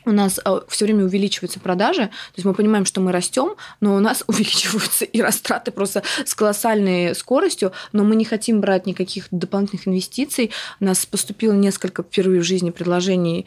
[0.05, 3.95] у нас а, все время увеличиваются продажи, то есть мы понимаем, что мы растем, но
[3.95, 9.29] у нас увеличиваются и растраты просто с колоссальной скоростью, но мы не хотим брать никаких
[9.31, 10.51] дополнительных инвестиций.
[10.81, 13.47] У нас поступило несколько впервые в жизни предложений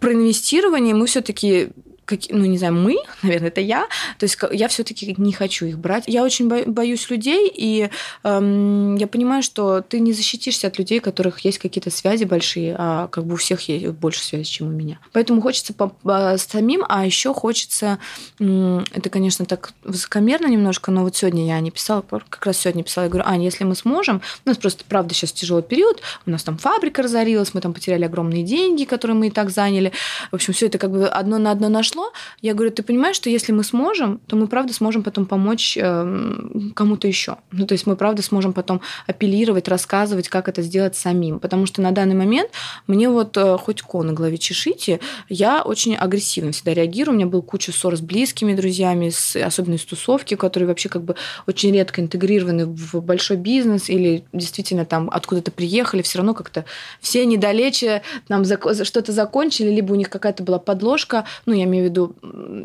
[0.00, 1.68] про инвестирование, мы все-таки
[2.06, 3.86] как, ну, не знаю, мы, наверное, это я,
[4.18, 6.04] то есть я все таки не хочу их брать.
[6.06, 7.90] Я очень боюсь людей, и
[8.22, 12.74] эм, я понимаю, что ты не защитишься от людей, у которых есть какие-то связи большие,
[12.78, 14.98] а как бы у всех есть больше связи, чем у меня.
[15.12, 17.98] Поэтому хочется по, по, самим, а еще хочется,
[18.38, 23.04] это, конечно, так высокомерно немножко, но вот сегодня я не писала, как раз сегодня писала,
[23.04, 26.44] я говорю, Аня, если мы сможем, у нас просто, правда, сейчас тяжелый период, у нас
[26.44, 29.92] там фабрика разорилась, мы там потеряли огромные деньги, которые мы и так заняли.
[30.30, 33.16] В общем, все это как бы одно на одно нашло, произошло, я говорю, ты понимаешь,
[33.16, 37.36] что если мы сможем, то мы правда сможем потом помочь э, кому-то еще.
[37.52, 41.38] Ну, то есть мы правда сможем потом апеллировать, рассказывать, как это сделать самим.
[41.38, 42.50] Потому что на данный момент
[42.86, 47.14] мне вот э, хоть ко на голове чешите, я очень агрессивно всегда реагирую.
[47.14, 51.02] У меня был куча ссор с близкими друзьями, с, особенно из тусовки, которые вообще как
[51.02, 51.14] бы
[51.46, 56.64] очень редко интегрированы в большой бизнес или действительно там откуда-то приехали, все равно как-то
[57.00, 61.85] все недалече там что-то закончили, либо у них какая-то была подложка, ну, я имею в
[61.86, 62.14] виду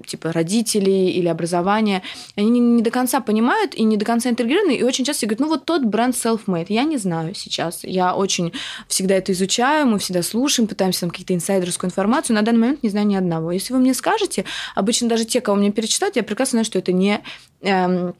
[0.05, 2.03] типа родителей или образования,
[2.35, 5.47] они не, до конца понимают и не до конца интегрированы, и очень часто говорят, ну
[5.47, 6.67] вот тот бренд self-made.
[6.69, 7.83] Я не знаю сейчас.
[7.83, 8.53] Я очень
[8.87, 12.35] всегда это изучаю, мы всегда слушаем, пытаемся там какие-то инсайдерскую информацию.
[12.35, 13.51] На данный момент не знаю ни одного.
[13.51, 16.91] Если вы мне скажете, обычно даже те, кого мне перечитать, я прекрасно знаю, что это
[16.91, 17.21] не
[17.61, 18.13] эм,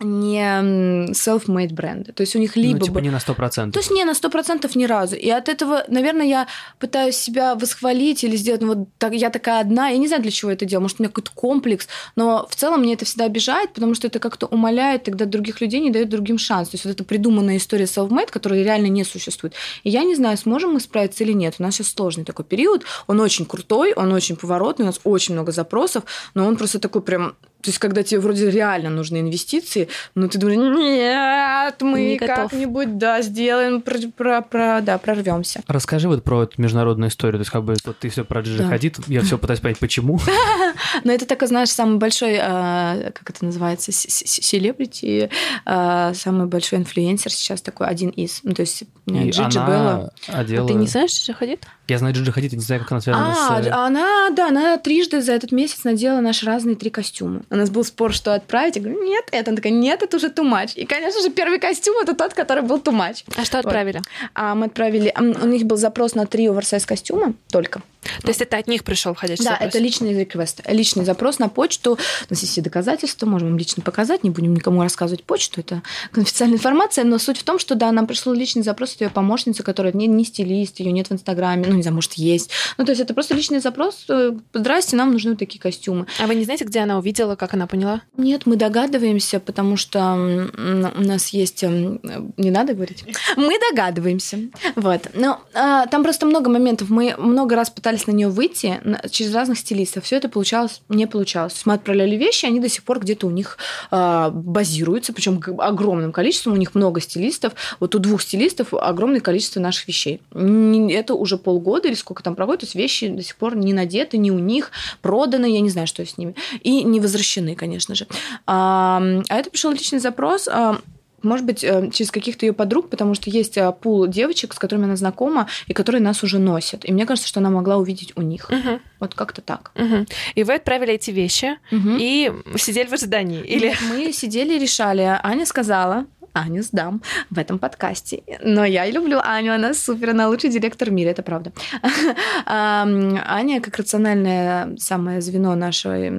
[0.00, 2.12] не self-made бренды.
[2.12, 2.78] То есть у них либо...
[2.78, 3.72] Ну, типа не на 100%.
[3.72, 5.16] То есть не на 100% ни разу.
[5.16, 6.46] И от этого, наверное, я
[6.78, 9.88] пытаюсь себя восхвалить или сделать, ну вот так, я такая одна.
[9.88, 10.82] Я не знаю, для чего это делаю.
[10.82, 11.88] Может, у меня какой-то комплекс.
[12.16, 15.80] Но в целом мне это всегда обижает, потому что это как-то умаляет тогда других людей,
[15.80, 16.70] не дает другим шанс.
[16.70, 19.54] То есть вот эта придуманная история self-made, которая реально не существует.
[19.84, 21.56] И я не знаю, сможем мы справиться или нет.
[21.58, 22.84] У нас сейчас сложный такой период.
[23.06, 27.02] Он очень крутой, он очень поворотный, у нас очень много запросов, но он просто такой
[27.02, 32.98] прям то есть, когда тебе вроде реально нужны инвестиции, но ты думаешь, нет, мы как-нибудь,
[32.98, 35.62] да, сделаем, про, про, про, да, прорвемся.
[35.66, 37.38] Расскажи вот про эту международную историю.
[37.38, 38.68] То есть, как бы вот ты все про Джиджи да.
[38.68, 40.18] ходит, я все пытаюсь понять, почему.
[41.04, 45.30] Но это такой, знаешь, самый большой, а, как это называется, селебрити,
[45.66, 48.40] а, самый большой инфлюенсер сейчас такой, один из.
[48.42, 50.12] Ну, то есть, Джиджи Белла.
[50.28, 51.66] А ты не знаешь, Джиджи Хадид?
[51.88, 53.66] Я знаю Джиджи Хадид, не знаю, как она связана а, с...
[53.66, 57.42] она, да, она трижды за этот месяц надела наши разные три костюма.
[57.50, 58.76] У нас был спор, что отправить.
[58.76, 59.50] Я говорю, нет, это.
[59.50, 60.74] Она такая, нет, это уже much.
[60.76, 63.24] И, конечно же, первый костюм это тот, который был much.
[63.36, 63.98] А что отправили?
[63.98, 64.06] Вот.
[64.34, 65.12] А мы отправили...
[65.18, 67.82] У них был запрос на три оверсайз костюма только.
[68.22, 69.60] То есть это от них пришел входящий да, запрос?
[69.60, 70.60] Да, это личный реквест.
[70.66, 71.92] Личный запрос на почту.
[71.92, 71.96] У
[72.32, 75.82] нас есть все доказательства, можем вам лично показать, не будем никому рассказывать почту, это
[76.12, 79.62] конфиденциальная информация, но суть в том, что да, нам пришел личный запрос от ее помощницы,
[79.62, 82.50] которая не, не стилист, ее нет в Инстаграме, ну, не знаю, может, есть.
[82.78, 84.04] Ну, то есть это просто личный запрос.
[84.08, 86.06] Э, Здрасте, нам нужны вот такие костюмы.
[86.18, 88.02] А вы не знаете, где она увидела, как она поняла?
[88.16, 91.62] Нет, мы догадываемся, потому что у нас есть...
[91.62, 92.00] Эм,
[92.36, 93.04] не надо говорить?
[93.36, 94.38] Мы догадываемся.
[94.76, 95.08] Вот.
[95.14, 96.90] Но а, там просто много моментов.
[96.90, 100.04] Мы много раз пытались на нее выйти через разных стилистов.
[100.04, 101.60] Все это получалось, не получалось.
[101.64, 103.58] Мы отправляли вещи, они до сих пор где-то у них
[103.90, 106.54] а, базируются, причем огромным количеством.
[106.54, 107.54] У них много стилистов.
[107.80, 110.20] Вот у двух стилистов огромное количество наших вещей.
[110.32, 114.18] Это уже полгода или сколько там проходит, то есть вещи до сих пор не надеты,
[114.18, 114.70] не у них,
[115.02, 116.34] проданы, я не знаю, что с ними.
[116.62, 118.06] И не возвращены, конечно же.
[118.46, 120.48] А, а это пришел личный запрос.
[120.48, 120.78] А,
[121.22, 124.86] может быть, э, через каких-то ее подруг, потому что есть э, пул девочек, с которыми
[124.86, 126.88] она знакома, и которые нас уже носят.
[126.88, 128.50] И мне кажется, что она могла увидеть у них.
[128.50, 128.80] Угу.
[129.00, 129.72] Вот как-то так.
[129.74, 130.06] Угу.
[130.34, 131.96] И вы отправили эти вещи угу.
[131.98, 133.42] и сидели в ожидании?
[133.42, 133.74] Или...
[133.90, 135.18] Мы сидели и решали.
[135.22, 138.22] Аня сказала, Аню сдам в этом подкасте.
[138.42, 141.52] Но я люблю Аню, она супер, она лучший директор мира, это правда.
[142.46, 146.10] Аня, как рациональное самое звено нашей,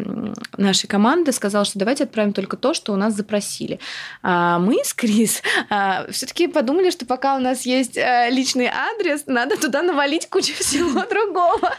[0.58, 3.80] нашей команды, сказала, что давайте отправим только то, что у нас запросили.
[4.22, 9.24] А мы с Крис а, все-таки подумали, что пока у нас есть э, личный адрес,
[9.28, 11.74] надо туда навалить кучу всего другого.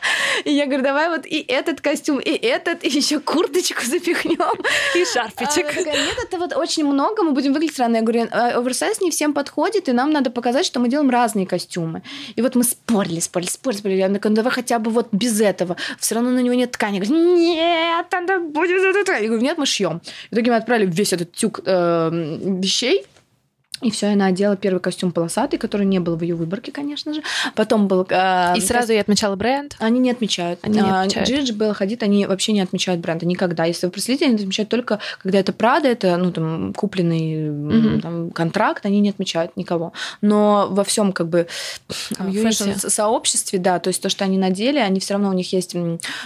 [0.45, 4.33] И я говорю, давай вот и этот костюм, и этот, и еще курточку запихнем.
[4.95, 5.77] И шарфичек.
[5.77, 7.97] А, Нет, это вот очень много, мы будем выглядеть странно.
[7.97, 11.47] Я говорю, а, оверсайз не всем подходит, и нам надо показать, что мы делаем разные
[11.47, 12.03] костюмы.
[12.37, 13.99] И вот мы спорили, спорили, спорили, спорили.
[13.99, 15.77] Я говорю, давай хотя бы вот без этого.
[15.99, 16.99] Все равно на него нет ткани.
[16.99, 19.13] Я говорю, нет, надо будет это.
[19.13, 20.01] Я говорю, нет, мы шьем.
[20.31, 22.11] В итоге мы отправили весь этот тюк э,
[22.63, 23.07] вещей
[23.83, 27.23] и все, она одела первый костюм полосатый, который не был в ее выборке, конечно же.
[27.55, 28.07] Потом был...
[28.09, 28.93] Э, и сразу ко...
[28.95, 29.77] я отмечала бренд?
[29.79, 30.61] Они не отмечают.
[30.63, 31.29] Они не отмечают.
[31.29, 33.65] Джиджи, Белла Хадид, они вообще не отмечают бренда никогда.
[33.65, 38.01] Если вы проследите, они отмечают только, когда это Прада, это, ну, там, купленный угу.
[38.01, 39.93] там, контракт, они не отмечают никого.
[40.21, 41.47] Но во всем как бы
[41.89, 45.75] фэшн-сообществе, да, то есть то, что они надели, они все равно, у них есть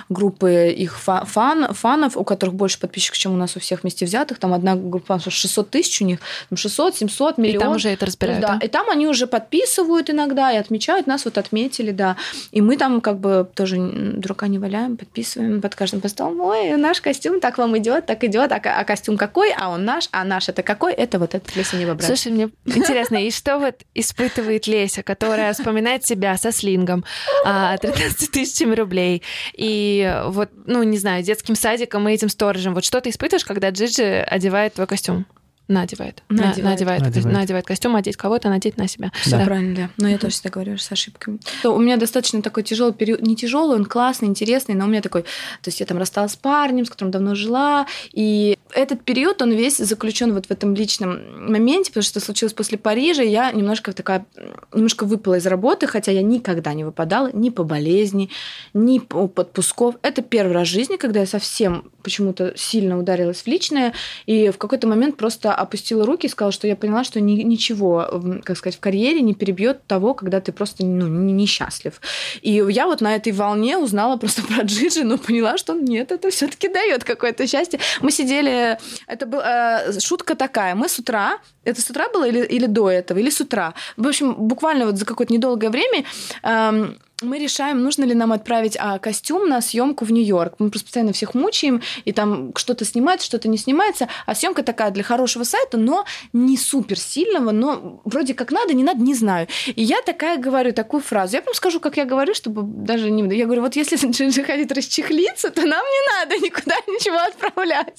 [0.09, 4.39] группы их фан, фанов, у которых больше подписчиков, чем у нас у всех вместе взятых.
[4.39, 6.19] Там одна группа 600 тысяч у них,
[6.55, 7.63] 600, 700, миллион.
[7.63, 8.57] И там уже это разбирают, да?
[8.59, 8.67] да?
[8.67, 12.17] И там они уже подписывают иногда и отмечают, нас вот отметили, да.
[12.53, 17.01] И мы там как бы тоже дурака не валяем, подписываем под каждым постом, ой, наш
[17.01, 20.49] костюм так вам идет, так идет, а, а костюм какой, а он наш, а наш
[20.49, 22.07] это какой, это вот этот Леся не выбрать.
[22.07, 27.05] Слушай, мне интересно, и что вот испытывает Леся, которая вспоминает себя со слингом,
[27.45, 29.23] 13 а, тысячами рублей,
[29.55, 32.75] и вот, ну, не знаю, детским садиком и этим сторожем.
[32.75, 35.27] Вот что ты испытываешь, когда Джиджи одевает твой костюм?
[35.69, 36.23] Надевает.
[36.29, 36.65] Надевает.
[36.65, 37.03] надевает.
[37.03, 37.37] надевает.
[37.37, 39.11] надевает костюм, одеть кого-то, надеть на себя.
[39.27, 39.45] Да, да.
[39.45, 39.91] правильно, да.
[39.97, 41.41] Но я тоже всегда говорю с ошибками.
[41.65, 45.23] У меня достаточно такой тяжелый период, не тяжелый, он классный, интересный, но у меня такой,
[45.23, 49.53] то есть я там рассталась с парнем, с которым давно жила, и этот период, он
[49.53, 53.93] весь заключен вот в этом личном моменте, потому что случилось после Парижа, и я немножко
[53.93, 54.27] такая,
[54.73, 58.31] немножко выпала из работы, хотя я никогда не выпадала ни по болезни,
[58.75, 59.97] ни по подпусков.
[60.03, 63.95] Это первый раз в жизни, когда я совсем почему-то сильно ударилась в личное,
[64.27, 68.23] и в какой-то момент просто опустила руки и сказала, что я поняла, что ни, ничего,
[68.45, 72.01] как сказать, в карьере не перебьет того, когда ты просто ну, несчастлив.
[72.43, 76.31] И я вот на этой волне узнала просто про Джиджи, но поняла, что нет, это
[76.31, 77.81] все-таки дает какое-то счастье.
[78.01, 82.45] Мы сидели, это была э, шутка такая, мы с утра это с утра было или,
[82.45, 83.75] или до этого, или с утра.
[83.97, 86.05] В общем, буквально вот за какое-то недолгое время
[86.45, 90.57] эм, мы решаем, нужно ли нам отправить а, костюм на съемку в Нью-Йорк.
[90.59, 94.09] Мы просто постоянно всех мучаем, и там что-то снимается, что-то не снимается.
[94.27, 96.05] А съемка такая для хорошего сайта, но
[96.35, 99.49] не супер сильного, но вроде как надо, не надо, не знаю.
[99.67, 101.37] И я такая говорю такую фразу.
[101.37, 103.35] Я прям скажу, как я говорю, чтобы даже не...
[103.35, 103.97] Я говорю, вот если
[104.43, 107.99] хотит расчехлиться, то нам не надо никуда ничего отправлять.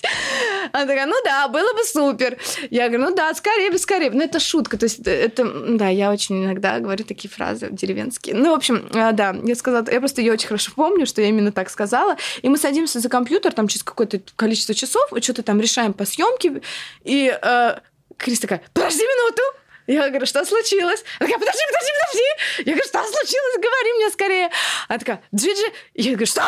[0.74, 2.38] Она такая, ну да, было бы супер.
[2.70, 4.11] Я говорю, ну да, скорее бы, скорее.
[4.11, 4.78] Ну это шутка.
[4.78, 8.36] То есть это, да, я очень иногда говорю такие фразы деревенские.
[8.36, 11.51] Ну, в общем, да, я сказала, я просто ее очень хорошо помню, что я именно
[11.51, 12.18] так сказала.
[12.41, 16.62] И мы садимся за компьютер там через какое-то количество часов, что-то там решаем по съемке.
[17.03, 17.76] И э,
[18.18, 19.41] Крис такая, подожди минуту,
[19.88, 21.03] я говорю, что случилось?
[21.19, 22.69] Она такая, подожди, подожди, подожди.
[22.69, 23.55] Я говорю, что случилось?
[23.55, 24.49] Говори мне скорее.
[24.88, 25.65] Она такая, Джиджи.
[25.95, 26.41] Я говорю, что?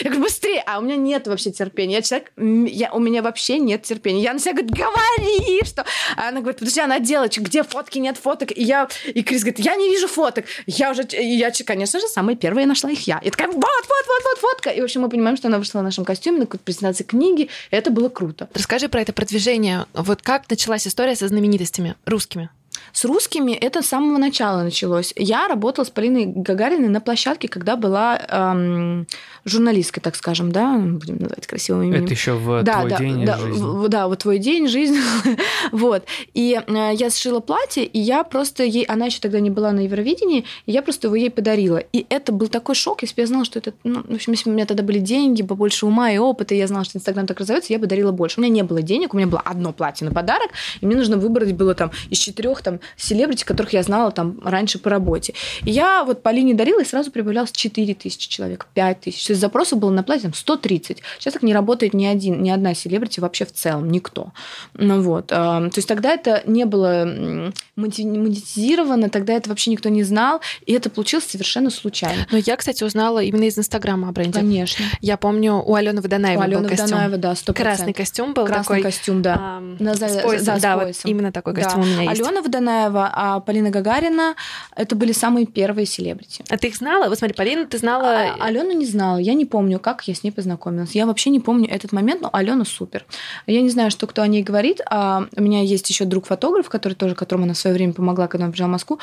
[0.00, 0.62] Я говорю, быстрее.
[0.66, 1.96] А у меня нет вообще терпения.
[1.96, 4.22] Я человек, я, у меня вообще нет терпения.
[4.22, 5.84] Я на себя говорю, говори, что...
[6.16, 8.56] А она говорит, подожди, она делает, где фотки, нет фоток.
[8.56, 10.44] И я, и Крис говорит, я не вижу фоток.
[10.66, 13.18] Я уже, я, конечно же, самые первые нашла их я.
[13.18, 14.70] И такая, вот, вот, вот, вот, фотка.
[14.70, 17.50] И, в общем, мы понимаем, что она вышла в нашем костюме на какую-то презентацию книги.
[17.70, 18.48] И это было круто.
[18.54, 19.86] Расскажи про это продвижение.
[19.94, 22.50] Вот как началась история со знаменитостями русскими?
[22.92, 25.12] С русскими это с самого начала началось.
[25.16, 29.06] Я работала с Полиной Гагариной на площадке, когда была эм,
[29.44, 32.04] журналисткой, так скажем, да, будем называть красивым именем.
[32.04, 33.62] Это еще в да, твой да, день да, жизни.
[33.62, 34.96] В, да, вот твой день, жизнь.
[35.72, 36.04] вот.
[36.34, 39.80] И э, я сшила платье, и я просто ей, она еще тогда не была на
[39.80, 41.78] Евровидении, и я просто его ей подарила.
[41.78, 44.44] И это был такой шок, если бы я знала, что это, ну, в общем, если
[44.44, 47.26] бы у меня тогда были деньги, побольше ума и опыта, и я знала, что Инстаграм
[47.26, 48.40] так разовьется, я бы дарила больше.
[48.40, 51.16] У меня не было денег, у меня было одно платье на подарок, и мне нужно
[51.16, 55.34] выбрать было там из четырех там селебрити, которых я знала там раньше по работе.
[55.62, 59.26] И я вот по линии дарила, и сразу прибавлялось 4 тысячи человек, 5 тысяч.
[59.26, 61.02] То есть запросов было на платье там 130.
[61.18, 64.32] Сейчас так не работает ни один, ни одна селебрити вообще в целом, никто.
[64.74, 65.30] Ну вот.
[65.30, 70.72] А, то есть тогда это не было монетизировано, тогда это вообще никто не знал, и
[70.72, 72.26] это получилось совершенно случайно.
[72.30, 74.40] Но я, кстати, узнала именно из Инстаграма о бренде.
[74.40, 74.84] Конечно.
[75.00, 76.86] Я помню, у Алены Водонаевой у Алены был костюм.
[76.86, 77.52] Водонаева, да, 100%.
[77.54, 78.82] Красный костюм был Красный такой.
[78.82, 79.36] костюм, да.
[79.38, 80.46] А, На, за, с поясом.
[80.46, 81.88] Да, да вот именно такой костюм да.
[81.88, 82.20] у меня есть.
[82.20, 84.34] Алена Водонаева, а Полина Гагарина,
[84.76, 86.44] это были самые первые селебрити.
[86.48, 87.08] А ты их знала?
[87.08, 88.34] Вот смотри, Полина, ты знала...
[88.38, 90.94] А, Алену не знала, я не помню, как я с ней познакомилась.
[90.94, 93.04] Я вообще не помню этот момент, но Алена супер.
[93.46, 96.94] Я не знаю, что кто о ней говорит, а у меня есть еще друг-фотограф, который
[96.94, 98.98] тоже, которому она в свое время помогла, когда она приезжала в Москву.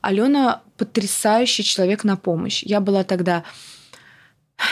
[0.00, 2.62] Алена потрясающий человек на помощь.
[2.62, 3.44] Я была тогда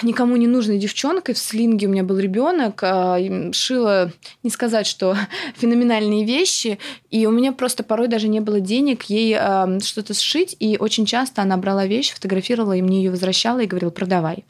[0.03, 1.35] никому не нужной девчонкой.
[1.35, 3.19] В слинге у меня был ребенок, а,
[3.53, 4.13] шила,
[4.43, 5.17] не сказать, что
[5.57, 6.79] феноменальные вещи,
[7.11, 11.07] и у меня просто порой даже не было денег ей а, что-то сшить, и очень
[11.07, 14.45] часто она брала вещь, фотографировала, и мне ее возвращала и говорила, продавай.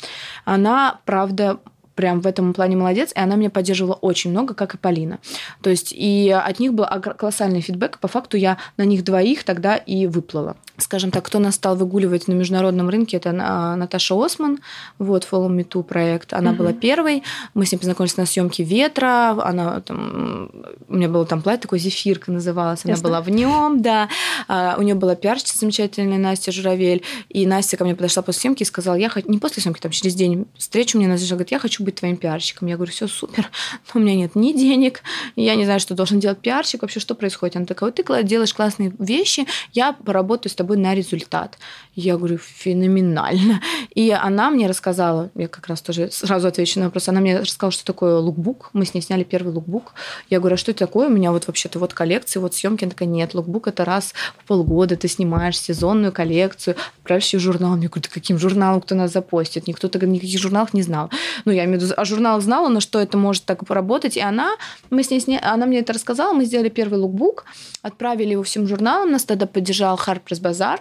[0.45, 1.59] Она, правда,
[1.95, 5.18] прям в этом плане молодец, и она меня поддерживала очень много, как и Полина.
[5.62, 6.86] То есть и от них был
[7.16, 10.57] колоссальный фидбэк, по факту я на них двоих тогда и выплыла.
[10.76, 14.59] Скажем так, кто нас стал выгуливать на международном рынке, это Наташа Осман,
[14.99, 16.57] вот Follow Me Too проект, она uh-huh.
[16.57, 17.22] была первой,
[17.55, 20.51] мы с ней познакомились на съемке «Ветра», она там,
[20.88, 23.09] у меня было там платье такое «Зефирка» называлась, она Ясно.
[23.09, 24.09] была в нем, да,
[24.49, 28.64] а, у нее была пиарщица замечательная Настя Журавель, и Настя ко мне подошла после съемки
[28.64, 31.61] и сказала, я хочу, не после съемки, там через день встречу мне, Настя говорит, я
[31.61, 32.68] хочу быть твоим пиарщиком.
[32.68, 33.51] Я говорю, все супер,
[33.95, 35.03] но у меня нет ни денег,
[35.37, 37.57] я не знаю, что должен делать пиарщик, вообще что происходит.
[37.57, 41.59] Она такая, вот ты делаешь классные вещи, я поработаю с тобой на результат.
[41.95, 43.61] Я говорю, феноменально.
[43.95, 47.70] И она мне рассказала, я как раз тоже сразу отвечу на вопрос, она мне рассказала,
[47.70, 48.70] что такое лукбук.
[48.72, 49.95] Мы с ней сняли первый лукбук.
[50.30, 51.09] Я говорю, а что это такое?
[51.09, 52.85] У меня вот вообще-то вот коллекции, вот съемки.
[52.85, 57.43] Она такая, нет, лукбук это раз в полгода ты снимаешь сезонную коллекцию, отправишь ее в
[57.43, 57.76] журнал.
[57.76, 59.66] Я говорю, да каким журналом кто нас запостит?
[59.66, 61.11] Никто тогда никаких журналов не знал.
[61.45, 64.16] Ну, я имею в виду, а журнал знала, но что это может так поработать.
[64.16, 64.56] И она,
[64.90, 65.40] мы с ней, сня...
[65.42, 67.44] она мне это рассказала, мы сделали первый лукбук,
[67.82, 70.80] отправили его всем журналам, нас тогда поддержал Harper's Bazaar,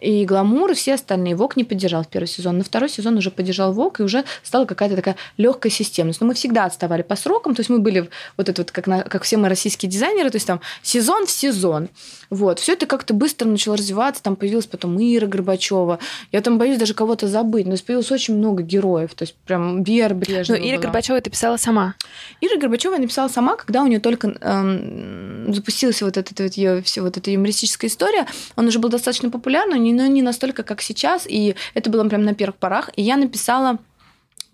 [0.00, 1.36] и Гламур, и все остальные.
[1.36, 2.58] Вок не поддержал в первый сезон.
[2.58, 6.20] На второй сезон уже поддержал Вок, и уже стала какая-то такая легкая системность.
[6.20, 9.02] Но мы всегда отставали по срокам, то есть мы были вот это вот, как, на,
[9.02, 11.88] как все мы российские дизайнеры, то есть там сезон в сезон.
[12.28, 12.58] Вот.
[12.58, 15.98] Все это как-то быстро начало развиваться, там появилась потом Ира Горбачева.
[16.32, 20.14] Я там боюсь даже кого-то забыть, но появилось очень много героев, то есть прям Вера
[20.14, 20.82] Брежнева Но Ира была.
[20.82, 21.94] Горбачева это писала сама?
[22.40, 27.00] Ира Горбачева написала сама, когда у нее только эм, запустилась вот эта вот ее, все
[27.00, 28.26] вот эта юмористическая история.
[28.56, 32.34] Он уже был достаточно популярный, но не настолько, как сейчас, и это было прям на
[32.34, 32.90] первых порах.
[32.96, 33.78] И я написала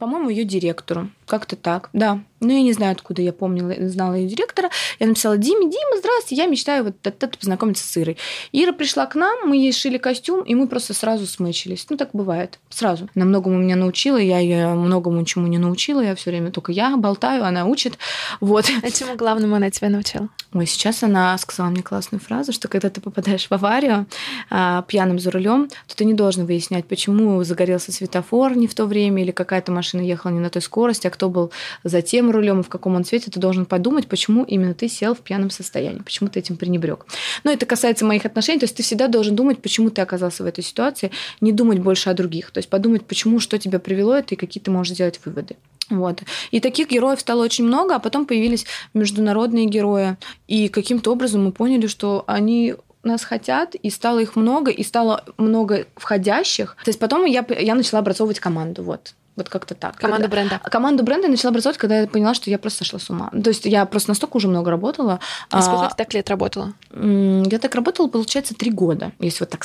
[0.03, 1.11] по-моему, ее директору.
[1.27, 2.19] Как-то так, да.
[2.41, 4.69] Ну, я не знаю, откуда я помнила, знала ее директора.
[4.99, 8.19] Я написала, Диме, Дима, здравствуйте, я мечтаю вот это познакомиться с Ирой.
[8.51, 11.87] Ира пришла к нам, мы ей шили костюм, и мы просто сразу смычились.
[11.89, 13.09] Ну, так бывает, сразу.
[13.15, 16.97] На многому меня научила, я ее многому чему не научила, я все время только я
[16.97, 17.97] болтаю, она учит.
[18.41, 18.69] Вот.
[18.83, 20.29] А чему главному она тебя научила?
[20.53, 24.07] Ой, сейчас она сказала мне классную фразу, что когда ты попадаешь в аварию
[24.51, 28.87] а, пьяным за рулем, то ты не должен выяснять, почему загорелся светофор не в то
[28.87, 31.53] время или какая-то машина ехала не на той скорости, а кто был
[31.85, 35.15] за тем рулем и в каком он цвете, ты должен подумать, почему именно ты сел
[35.15, 37.07] в пьяном состоянии, почему ты этим пренебрег.
[37.45, 40.47] Но это касается моих отношений, то есть ты всегда должен думать, почему ты оказался в
[40.47, 44.35] этой ситуации, не думать больше о других, то есть подумать, почему, что тебя привело это
[44.35, 45.57] и какие ты можешь сделать выводы.
[45.91, 46.23] Вот.
[46.51, 50.17] И таких героев стало очень много, а потом появились международные герои.
[50.49, 55.25] И каким-то образом мы поняли, что они нас хотят, и стало их много, и стало
[55.37, 56.77] много входящих.
[56.85, 58.83] То есть потом я, я начала образовывать команду.
[58.83, 59.15] Вот.
[59.37, 59.97] Вот как-то так.
[59.97, 60.37] Команду когда...
[60.37, 60.61] бренда.
[60.71, 63.31] Команду бренда я начала образовывать, когда я поняла, что я просто сошла с ума.
[63.31, 65.21] То есть я просто настолько уже много работала.
[65.51, 66.75] А сколько ты так лет работала?
[66.93, 69.65] Я так работала, получается, три года, если вот так.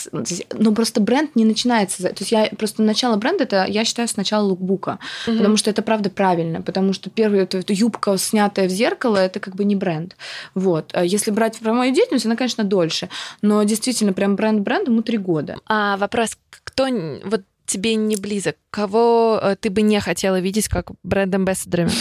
[0.53, 2.03] Но просто бренд не начинается.
[2.03, 5.37] То есть я просто начало бренда это я считаю сначала лукбука, угу.
[5.37, 9.55] потому что это правда правильно, потому что первая эта юбка снятая в зеркало это как
[9.55, 10.15] бы не бренд.
[10.55, 10.91] Вот.
[10.93, 13.09] А если брать про мою деятельность, она, конечно, дольше,
[13.41, 15.57] но действительно прям бренд бренд ему три года.
[15.65, 16.87] А вопрос, кто
[17.25, 18.55] вот тебе не близок?
[18.71, 21.91] Кого э, ты бы не хотела видеть как бренд-амбассадорами?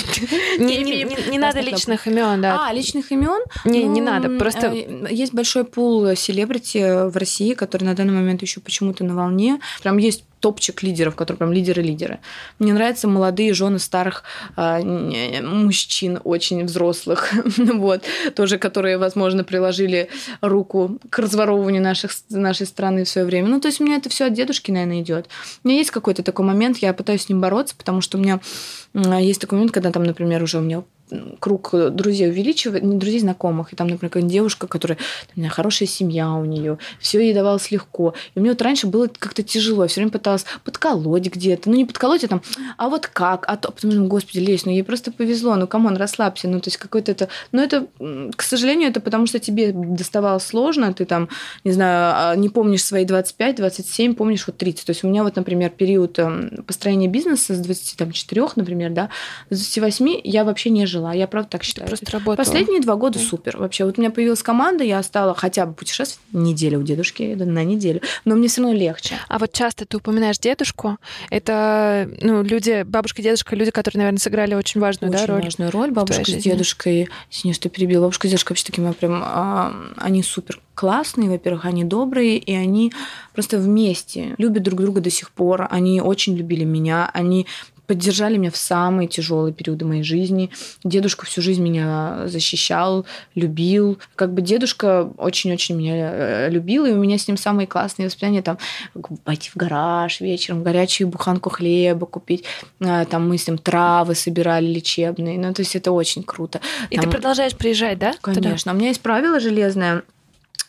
[0.58, 2.68] Не, надо личных имен, да.
[2.68, 3.42] А, личных имен?
[3.64, 4.30] Не, ну, не надо.
[4.38, 9.14] Просто э, есть большой пул селебрити в России, который на данный момент еще почему-то на
[9.14, 9.60] волне.
[9.82, 12.18] Прям есть топчик лидеров, которые прям лидеры-лидеры.
[12.58, 14.24] Мне нравятся молодые жены старых
[14.56, 14.82] э,
[15.42, 18.02] мужчин, очень взрослых, вот,
[18.34, 20.08] тоже, которые, возможно, приложили
[20.40, 23.48] руку к разворовыванию наших, нашей страны в свое время.
[23.48, 25.28] Ну, то есть у меня это все от дедушки, наверное, идет.
[25.64, 28.40] У меня есть какой-то такой момент, я пытаюсь с ним бороться, потому что у меня
[28.94, 30.82] есть такой момент, когда там, например, уже у меня
[31.38, 34.98] круг друзей увеличивает, не друзей знакомых, и там, например, девушка, которая,
[35.34, 38.14] у меня хорошая семья у нее, все ей давалось легко.
[38.34, 41.84] И мне вот раньше было как-то тяжело, я все время пыталась подколоть где-то, ну не
[41.84, 42.42] подколоть, а там,
[42.76, 45.96] а вот как, а то, потом, господи, лезь, ну ей просто повезло, ну come on,
[45.96, 47.86] расслабься, ну то есть какой-то это, ну это,
[48.36, 51.28] к сожалению, это потому что тебе доставалось сложно, ты там,
[51.64, 54.86] не знаю, а, не помнишь свои 25, 27, помнишь вот 30.
[54.86, 59.10] То есть у меня вот, например, период эм, построения бизнеса с 24, например, да,
[59.50, 61.12] с 28 я вообще не жила жила.
[61.12, 61.88] Я правда так считаю.
[61.88, 62.36] Просто работала.
[62.36, 63.56] Последние два года супер.
[63.58, 67.44] Вообще, вот у меня появилась команда, я стала хотя бы путешествовать неделю у дедушки, да,
[67.44, 68.00] на неделю.
[68.24, 69.16] Но мне все равно легче.
[69.28, 70.98] А вот часто ты упоминаешь дедушку.
[71.30, 75.42] Это, ну, люди, бабушка, дедушка, люди, которые, наверное, сыграли очень важную очень да, роль.
[75.42, 75.90] важную роль.
[75.90, 78.02] Бабушка с дедушкой, извини, что перебила.
[78.02, 82.92] Бабушка с дедушкой вообще такие прям, а, они супер классные, во-первых, они добрые, и они
[83.32, 85.66] просто вместе любят друг друга до сих пор.
[85.70, 87.46] Они очень любили меня, они
[87.86, 90.50] поддержали меня в самые тяжелые периоды моей жизни.
[90.84, 93.98] Дедушка всю жизнь меня защищал, любил.
[94.14, 98.42] Как бы дедушка очень-очень меня э, любил, и у меня с ним самые классные воспоминания.
[98.42, 98.58] Там
[99.24, 102.44] пойти в гараж вечером, горячую буханку хлеба купить.
[102.80, 105.38] А, там мы с ним травы собирали лечебные.
[105.38, 106.60] Ну, то есть это очень круто.
[106.90, 107.04] И там...
[107.04, 108.14] ты продолжаешь приезжать, да?
[108.20, 108.56] Конечно.
[108.58, 108.72] Туда?
[108.72, 110.02] У меня есть правило железное.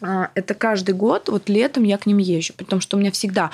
[0.01, 3.51] А, это каждый год, вот летом я к ним езжу, потому что у меня всегда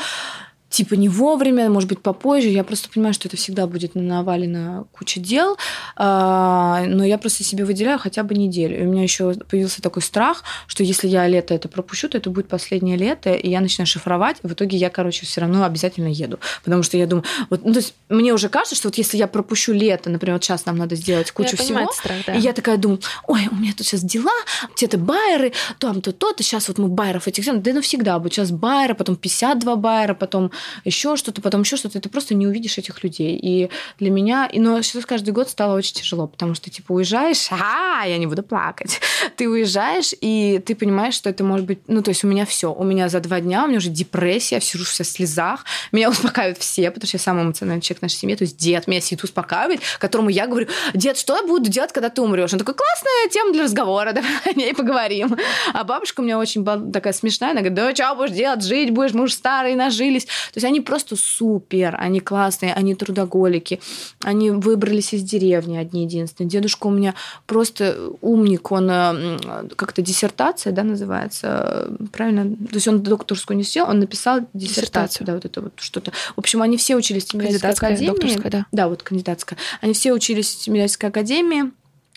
[0.74, 2.50] типа не вовремя, может быть, попозже.
[2.50, 5.56] Я просто понимаю, что это всегда будет навалено куча дел,
[5.96, 8.82] а, но я просто себе выделяю хотя бы неделю.
[8.82, 12.32] И у меня еще появился такой страх, что если я лето это пропущу, то это
[12.32, 16.40] будет последнее лето, и я начинаю шифровать, в итоге я, короче, все равно обязательно еду.
[16.64, 19.28] Потому что я думаю, вот, ну, то есть мне уже кажется, что вот если я
[19.28, 22.34] пропущу лето, например, вот сейчас нам надо сделать кучу я всего, страх, да.
[22.34, 24.32] и я такая думаю, ой, у меня тут сейчас дела,
[24.76, 28.34] где-то байеры, там-то, то-то, сейчас вот мы байеров этих да навсегда будет.
[28.34, 30.52] Сейчас байеры, потом 52 байера, потом
[30.86, 33.38] еще что-то, потом еще что-то, ты просто не увидишь этих людей.
[33.42, 37.50] И для меня, и, но сейчас каждый год стало очень тяжело, потому что, типа, уезжаешь,
[37.52, 39.00] а, я не буду плакать.
[39.38, 42.74] Ты уезжаешь, и ты понимаешь, что это может быть, ну, то есть у меня все,
[42.74, 46.10] у меня за два дня, у меня уже депрессия, я сижу вся в слезах, меня
[46.12, 49.02] успокаивают все, потому что я самый эмоциональный человек в нашей семье, то есть дед меня
[49.02, 52.54] сидит успокаивает, которому я говорю, дед, что я буду делать, когда ты умрешь?
[52.54, 55.36] Он такой, классная тема для разговора, давай о ней поговорим.
[55.74, 59.14] А бабушка у меня очень такая смешная, она говорит, да что будешь делать, жить будешь,
[59.14, 60.28] мы уже старые нажились.
[60.54, 63.80] То есть они просто супер, они классные, они трудоголики,
[64.24, 66.50] они выбрались из деревни одни единственные.
[66.50, 67.16] Дедушка у меня
[67.48, 69.38] просто умник, он э,
[69.76, 72.56] как-то диссертация, да, называется, правильно?
[72.56, 75.28] То есть он докторскую не сел, он написал диссертацию, диссертацию.
[75.28, 76.12] да, вот это вот что-то.
[76.36, 78.50] В общем, они все учились в Тимирязевской академии.
[78.50, 78.66] да.
[78.72, 79.58] Да, вот кандидатская.
[79.82, 81.72] Они все учились в Тимирязевской академии.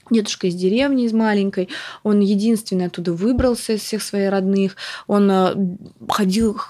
[0.09, 1.68] Дедушка из деревни, из маленькой.
[2.05, 4.76] Он единственный оттуда выбрался из всех своих родных.
[5.09, 5.55] Он э,
[6.09, 6.61] ходил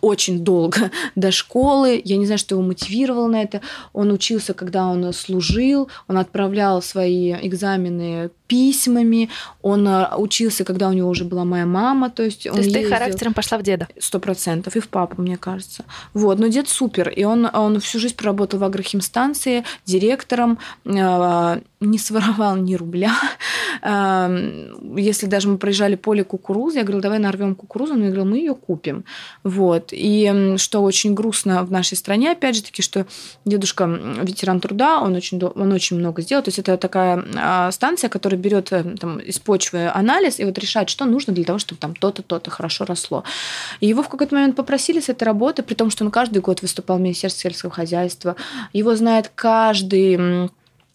[0.00, 2.00] очень долго до школы.
[2.04, 3.60] Я не знаю, что его мотивировало на это.
[3.92, 9.28] Он учился, когда он служил, он отправлял свои экзамены письмами,
[9.62, 12.72] он э, учился, когда у него уже была моя мама, то есть То он есть
[12.72, 13.86] ты характером пошла в деда.
[13.98, 14.74] Сто процентов.
[14.74, 15.84] И в папу, мне кажется.
[16.14, 16.38] Вот.
[16.38, 17.10] Но дед супер.
[17.10, 23.12] И он, он всю жизнь проработал в агрохимстанции директором, э, не своровал ни рубля.
[24.96, 28.54] Если даже мы проезжали поле кукурузы, я говорила, давай нарвем кукурузу, он говорил, мы ее
[28.54, 29.04] купим.
[29.44, 29.90] Вот.
[29.92, 33.06] И что очень грустно в нашей стране, опять же таки, что
[33.44, 36.42] дедушка ветеран труда, он очень, он очень много сделал.
[36.42, 40.58] То есть это такая а, станция, которая берет э, там, из почвы анализ и вот
[40.58, 43.22] решает, что нужно для того, чтобы там то-то, то-то хорошо росло.
[43.80, 46.62] И его в какой-то момент попросили с этой работы, при том, что он каждый год
[46.62, 48.34] выступал в Министерстве сельского хозяйства.
[48.72, 50.50] Его знает каждый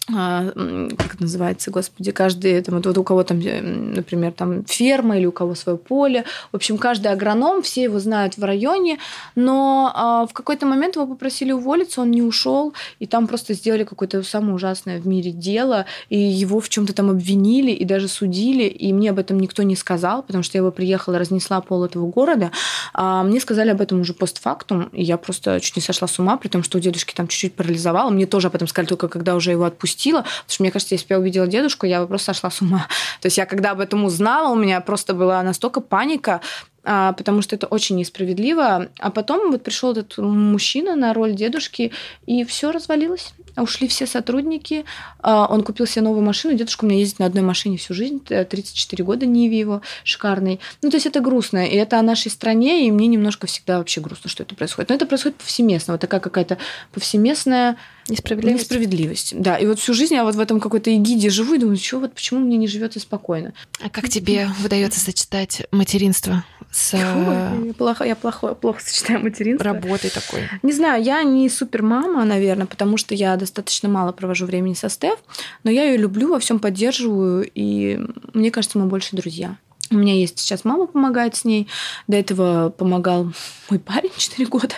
[0.05, 5.17] как это называется, господи, каждый, там, вот, вот у кого там, э, например, там ферма
[5.17, 6.25] или у кого свое поле.
[6.51, 8.99] В общем, каждый агроном, все его знают в районе,
[9.35, 13.85] но а, в какой-то момент его попросили уволиться, он не ушел, и там просто сделали
[13.85, 18.63] какое-то самое ужасное в мире дело, и его в чем-то там обвинили и даже судили,
[18.63, 22.07] и мне об этом никто не сказал, потому что я его приехала, разнесла пол этого
[22.07, 22.51] города.
[22.93, 26.35] А мне сказали об этом уже постфактум, и я просто чуть не сошла с ума,
[26.35, 28.09] при том, что у дедушки там чуть-чуть парализовало.
[28.09, 29.63] Мне тоже об этом сказали только когда уже его
[29.93, 32.61] отпустила, потому что мне кажется, если бы я увидела дедушку, я бы просто сошла с
[32.61, 32.87] ума.
[33.21, 36.41] То есть я когда об этом узнала, у меня просто была настолько паника,
[36.83, 38.89] а, потому что это очень несправедливо.
[38.99, 41.91] А потом вот пришел этот мужчина на роль дедушки,
[42.25, 43.33] и все развалилось.
[43.55, 44.83] Ушли все сотрудники.
[45.19, 46.55] А, Он купил себе новую машину.
[46.55, 48.21] Дедушка у меня ездит на одной машине всю жизнь.
[48.29, 50.59] э, 34 года Ниве его шикарный.
[50.81, 51.65] Ну, то есть это грустно.
[51.67, 54.89] И это о нашей стране, и мне немножко всегда вообще грустно, что это происходит.
[54.89, 55.93] Но это происходит повсеместно.
[55.93, 56.57] Вот такая какая-то
[56.91, 57.77] повсеместная
[58.09, 58.63] Несправедливость.
[58.63, 59.39] несправедливость.
[59.39, 61.99] Да, и вот всю жизнь я вот в этом какой-то эгиде живу и думаю, что
[61.99, 63.53] вот почему мне не живется спокойно.
[63.81, 69.63] А как тебе удается сочетать материнство с Ой, я плохо, я плохо, плохо сочетаю материнство.
[69.71, 70.49] работой такой?
[70.63, 74.89] Не знаю, я не супер мама, наверное, потому что я достаточно мало провожу времени со
[74.89, 75.19] Стеф,
[75.63, 77.99] но я ее люблю, во всем поддерживаю, и
[78.33, 79.57] мне кажется, мы больше друзья.
[79.93, 81.67] У меня есть сейчас мама помогает с ней.
[82.07, 83.31] До этого помогал
[83.69, 84.75] мой парень 4 года.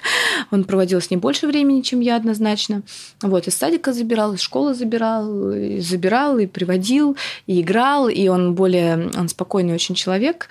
[0.52, 2.84] Он проводил с ней больше времени, чем я однозначно.
[3.22, 8.56] Вот, из садика забирал, из школы забирал, и забирал, и приводил, и играл, и он
[8.56, 10.50] более, он спокойный очень человек.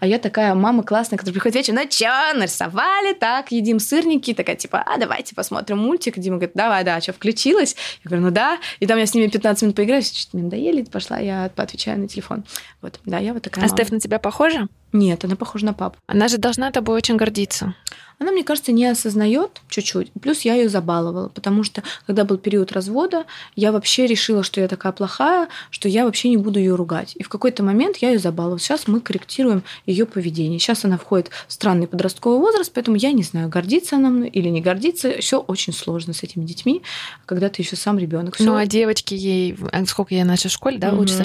[0.00, 4.56] А я такая мама классная, которая приходит вечером, ну чё, нарисовали, так, едим сырники, такая
[4.56, 6.18] типа, а давайте посмотрим мультик.
[6.18, 7.76] Дима говорит, давай, да, что, включилась?
[8.04, 8.58] Я говорю, ну да.
[8.80, 12.08] И там я с ними 15 минут поиграю, чуть-чуть мне надоели, пошла, я поотвечаю на
[12.08, 12.44] телефон.
[12.82, 13.76] Вот, да, я вот такая А мама.
[13.76, 14.68] Стеф на тебя похожа?
[14.94, 15.98] Нет, она похожа на папу.
[16.06, 17.74] Она же должна тобой очень гордиться.
[18.18, 20.12] Она, мне кажется, не осознает чуть-чуть.
[20.20, 23.24] Плюс я ее забаловала, потому что когда был период развода,
[23.56, 27.14] я вообще решила, что я такая плохая, что я вообще не буду ее ругать.
[27.16, 28.58] И в какой-то момент я ее забаловала.
[28.58, 30.58] Сейчас мы корректируем ее поведение.
[30.58, 34.48] Сейчас она входит в странный подростковый возраст, поэтому я не знаю, гордится она мной или
[34.48, 35.20] не гордится.
[35.20, 36.82] Все очень сложно с этими детьми,
[37.26, 38.36] когда ты еще сам ребенок.
[38.38, 41.24] Ну, а девочки ей, а сколько я в школе, да, учатся,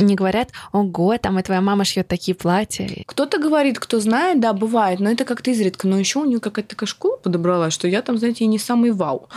[0.00, 2.99] не говорят, ого, там и твоя мама шьет такие платья.
[3.06, 5.88] Кто-то говорит, кто знает, да, бывает, но это как-то изредка.
[5.88, 9.28] Но еще у нее какая-то такая школа подобралась, что я там, знаете, не самый вау.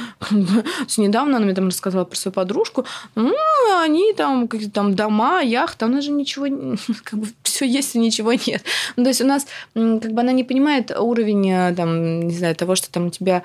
[0.97, 2.86] Недавно она мне там рассказала про свою подружку.
[3.16, 6.45] Они там, какие-то там дома, яхта, у нас же ничего,
[7.03, 8.64] как бы все есть и ничего нет.
[8.95, 12.55] Ну, то есть у нас, как бы она не понимает уровень, э, там, не знаю,
[12.55, 13.43] того, что там у тебя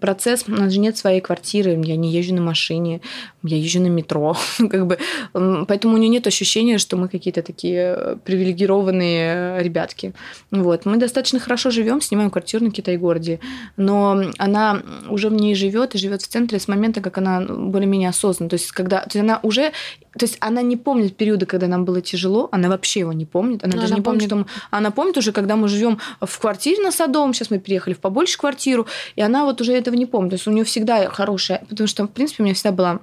[0.00, 3.00] процесс, у нас же нет своей квартиры, я не езжу на машине,
[3.42, 4.98] я езжу на метро, как бы,
[5.32, 10.12] поэтому у нее нет ощущения, что мы какие-то такие э, привилегированные э, ребятки.
[10.50, 10.84] Вот.
[10.86, 13.40] Мы достаточно хорошо живем, снимаем квартиру на Китай-городе,
[13.76, 18.08] но она уже в ней живет и живет в центре с момента, как она более-менее
[18.10, 18.50] осознанна.
[18.50, 19.70] То есть, когда то есть она уже,
[20.18, 23.64] то есть она не помнит периода, когда нам было тяжело, она вообще его не помнит.
[23.64, 25.98] Она Но даже она не помнит, помнит- что мы- она помнит уже, когда мы живем
[26.20, 28.86] в квартире на Садовом, сейчас мы переехали в побольше квартиру,
[29.16, 30.30] и она вот уже этого не помнит.
[30.30, 33.00] То есть у нее всегда хорошая, потому что, в принципе, у меня всегда была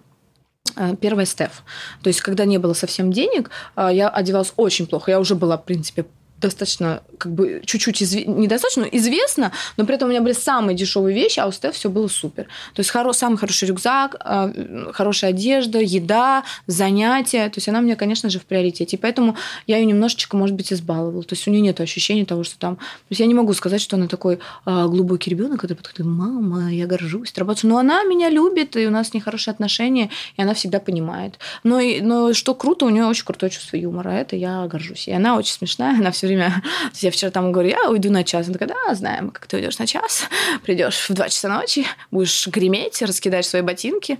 [0.77, 1.63] э, первая Стеф.
[2.01, 5.11] То есть, когда не было совсем денег, э, я одевалась очень плохо.
[5.11, 6.05] Я уже была, в принципе,
[6.41, 8.25] достаточно, как бы, чуть-чуть, изв...
[8.25, 11.75] недостаточно, но известно, но при этом у меня были самые дешевые вещи, а у Стеф
[11.75, 12.45] все было супер.
[12.73, 13.11] То есть хоро...
[13.13, 17.49] самый хороший рюкзак, э, хорошая одежда, еда, занятия.
[17.49, 18.95] То есть она у меня, конечно же, в приоритете.
[18.95, 19.35] И поэтому
[19.67, 21.23] я ее немножечко, может быть, избаловала.
[21.23, 22.77] То есть у нее нет ощущения того, что там...
[22.77, 26.73] То есть я не могу сказать, что она такой э, глубокий ребенок, который подходит, мама,
[26.73, 27.71] я горжусь работаю.
[27.71, 31.39] Но она меня любит, и у нас с ней хорошие отношения, и она всегда понимает.
[31.63, 34.09] Но, и- но что круто, у нее очень крутое чувство юмора.
[34.09, 35.07] Это я горжусь.
[35.07, 36.61] И она очень смешная, она все время...
[36.63, 38.47] То есть Я вчера там говорю, я уйду на час.
[38.47, 40.25] Она такая, да, знаем, как ты уйдешь на час.
[40.63, 44.19] Придешь в 2 часа ночи, будешь греметь, раскидаешь свои ботинки.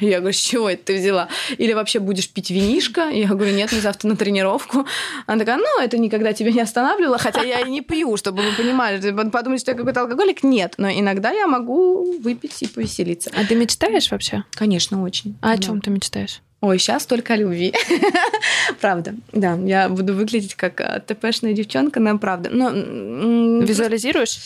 [0.00, 1.28] Я говорю, с чего это ты взяла?
[1.58, 3.08] Или вообще будешь пить винишко?
[3.10, 4.86] Я говорю, нет, мы завтра на тренировку.
[5.26, 8.52] Она такая, ну, это никогда тебя не останавливало, хотя я и не пью, чтобы вы
[8.56, 9.00] понимали.
[9.30, 10.42] Подумать, что я какой-то алкоголик?
[10.42, 13.30] Нет, но иногда я могу выпить и повеселиться.
[13.36, 14.44] А ты мечтаешь вообще?
[14.52, 15.36] Конечно, очень.
[15.40, 15.52] А да.
[15.52, 16.40] о чем ты мечтаешь?
[16.62, 17.74] Ой, сейчас только о любви.
[18.80, 19.16] правда.
[19.32, 22.50] Да, я буду выглядеть как э, ТПшная девчонка, но правда.
[22.50, 22.70] Но,
[23.64, 24.38] Визуализируешь?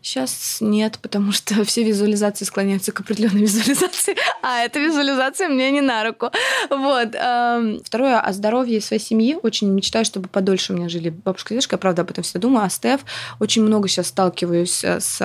[0.00, 5.82] Сейчас нет, потому что все визуализации склоняются к определенной визуализации, а эта визуализация мне не
[5.82, 6.30] на руку.
[6.70, 7.14] Вот.
[7.14, 9.36] Эм, второе, о здоровье своей семьи.
[9.42, 11.74] Очень мечтаю, чтобы подольше у меня жили бабушка и дедушка.
[11.74, 12.64] Я правда об этом всегда думаю.
[12.64, 13.02] А Стеф,
[13.40, 15.20] очень много сейчас сталкиваюсь с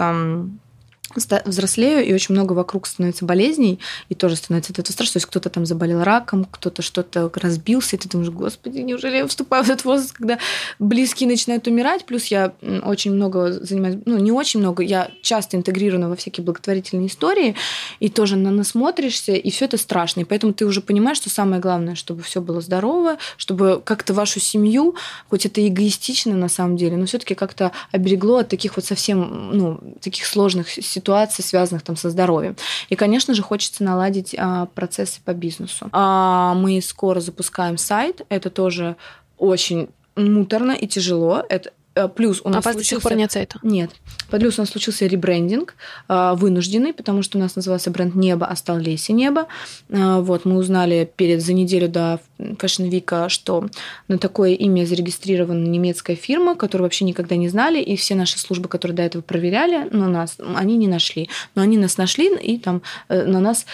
[1.15, 5.13] взрослею, и очень много вокруг становится болезней, и тоже становится от этого страшно.
[5.13, 9.27] То есть кто-то там заболел раком, кто-то что-то разбился, и ты думаешь, господи, неужели я
[9.27, 10.39] вступаю в этот возраст, когда
[10.79, 12.05] близкие начинают умирать?
[12.05, 12.53] Плюс я
[12.83, 17.55] очень много занимаюсь, ну, не очень много, я часто интегрирована во всякие благотворительные истории,
[17.99, 20.21] и тоже на насмотришься, и все это страшно.
[20.21, 24.39] И поэтому ты уже понимаешь, что самое главное, чтобы все было здорово, чтобы как-то вашу
[24.39, 24.95] семью,
[25.29, 29.79] хоть это эгоистично на самом деле, но все-таки как-то оберегло от таких вот совсем, ну,
[30.01, 32.55] таких сложных ситуаций, ситуаций, связанных там со здоровьем.
[32.89, 35.89] И, конечно же, хочется наладить а, процессы по бизнесу.
[35.91, 38.21] А, мы скоро запускаем сайт.
[38.29, 38.95] Это тоже
[39.37, 41.43] очень муторно и тяжело.
[41.49, 41.71] Это
[42.15, 42.95] плюс у нас а случился...
[42.95, 43.59] до сих пор нет сайта?
[43.61, 43.91] Нет.
[44.29, 45.75] Плюс у нас случился ребрендинг
[46.09, 49.47] э, вынужденный, потому что у нас назывался бренд «Небо», а стал «Леси Небо».
[49.89, 53.67] Э, вот, мы узнали перед, за неделю до Fashion Week, что
[54.07, 58.69] на такое имя зарегистрирована немецкая фирма, которую вообще никогда не знали, и все наши службы,
[58.69, 61.29] которые до этого проверяли, но нас, они не нашли.
[61.55, 63.65] Но они нас нашли и там на нас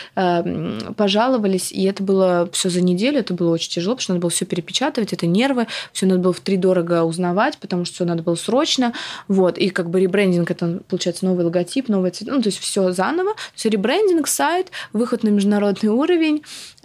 [0.95, 4.31] пожаловались, и это было все за неделю, это было очень тяжело, потому что надо было
[4.31, 8.35] все перепечатывать, это нервы, все надо было в три дорого узнавать, потому что надо было
[8.35, 8.93] срочно,
[9.27, 12.91] вот, и как бы ребрендинг, это, получается, новый логотип, новый цвет, ну, то есть все
[12.91, 16.43] заново, все ребрендинг, сайт, выход на международный уровень,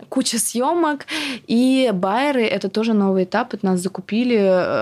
[0.09, 1.07] куча съемок,
[1.47, 4.37] и байеры— это тоже новый этап, это нас закупили,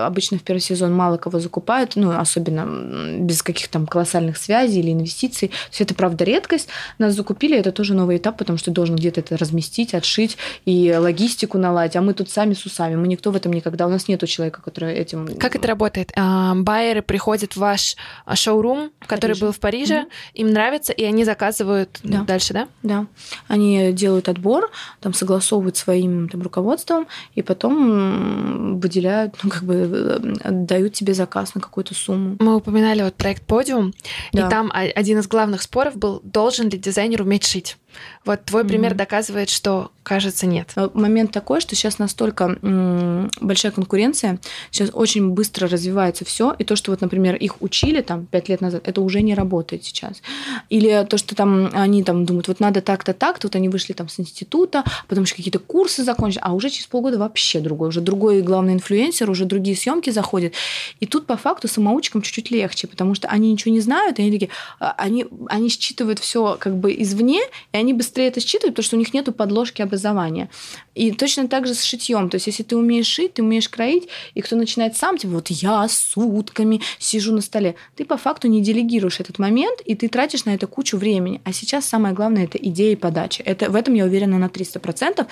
[0.05, 4.91] обычно в первый сезон мало кого закупают, ну, особенно без каких-то там колоссальных связей или
[4.91, 8.71] инвестиций, то есть это, правда, редкость, нас закупили, это тоже новый этап, потому что ты
[8.71, 13.07] должен где-то это разместить, отшить и логистику наладить, а мы тут сами с усами, мы
[13.07, 15.27] никто в этом никогда, у нас нету человека, который этим...
[15.37, 16.11] Как это работает?
[16.33, 20.33] А, байеры приходят в ваш а, шоурум, который был в Париже, mm-hmm.
[20.33, 22.23] им нравится, и они заказывают да.
[22.23, 22.67] дальше, да?
[22.81, 23.05] Да.
[23.47, 30.49] Они делают отбор, там согласовывают своим там, руководством, и потом выделяют, ну, как бы э,
[30.49, 32.37] дают тебе заказ на какую-то сумму.
[32.39, 33.93] Мы упоминали вот проект Подиум,
[34.31, 34.47] да.
[34.47, 37.77] и там один из главных споров был, должен ли дизайнер уметь шить.
[38.25, 38.97] Вот твой пример mm-hmm.
[38.97, 40.71] доказывает, что, кажется, нет.
[40.75, 44.39] Э, момент такой, что сейчас настолько м- большая конкуренция,
[44.71, 48.61] сейчас очень быстро развивается все, и то, что вот, например, их учили там пять лет
[48.61, 50.21] назад, это уже не работает сейчас.
[50.69, 54.07] Или то, что там они там думают, вот надо так-то, так-то, вот они вышли там
[54.07, 58.41] с института, потом еще какие-то курсы закончили, а уже через полгода вообще другой, уже другой
[58.41, 60.53] главный инфлюенсер, уже другие съемки заходят.
[60.99, 64.31] И тут по факту самоучкам чуть-чуть легче, потому что они ничего не знают, и они
[64.31, 67.41] такие, а, они, они считывают все как бы извне,
[67.73, 70.49] и они быстрее это считывают, потому что у них нет подложки образования.
[70.95, 72.29] И точно так же с шитьем.
[72.29, 75.49] То есть, если ты умеешь шить, ты умеешь кроить, и кто начинает сам, типа, вот
[75.49, 80.45] я сутками сижу на столе, ты по факту не делегируешь этот момент, и ты тратишь
[80.45, 81.41] на это кучу времени.
[81.43, 83.43] А сейчас самое главное– это идея и подача.
[83.43, 85.27] Это, в этом я уверена на 300%.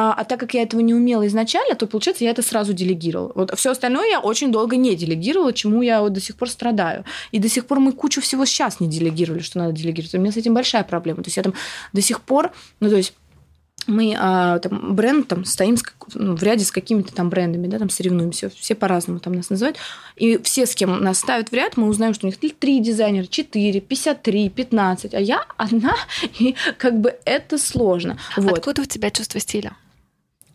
[0.00, 3.32] А, а так как я этого не умела изначально, то, получается, я это сразу делегировала.
[3.34, 7.04] Вот все остальное я очень долго не делегировала, чему я вот до сих пор страдаю.
[7.32, 10.14] И до сих пор мы кучу всего сейчас не делегировали, что надо делегировать.
[10.14, 11.24] У меня с этим большая проблема.
[11.24, 11.52] То есть я там
[11.92, 13.12] до сих пор, ну, то есть
[13.88, 15.82] мы а, там, бренд там стоим с,
[16.14, 19.78] ну, в ряде с какими-то там брендами, да, там соревнуемся, все по-разному там нас называют.
[20.14, 23.26] И все, с кем нас ставят в ряд, мы узнаем, что у них три дизайнера,
[23.26, 25.96] четыре, пятьдесят три, пятнадцать, а я одна,
[26.38, 28.16] и как бы это сложно.
[28.36, 28.58] Вот.
[28.58, 29.72] Откуда у тебя чувство стиля?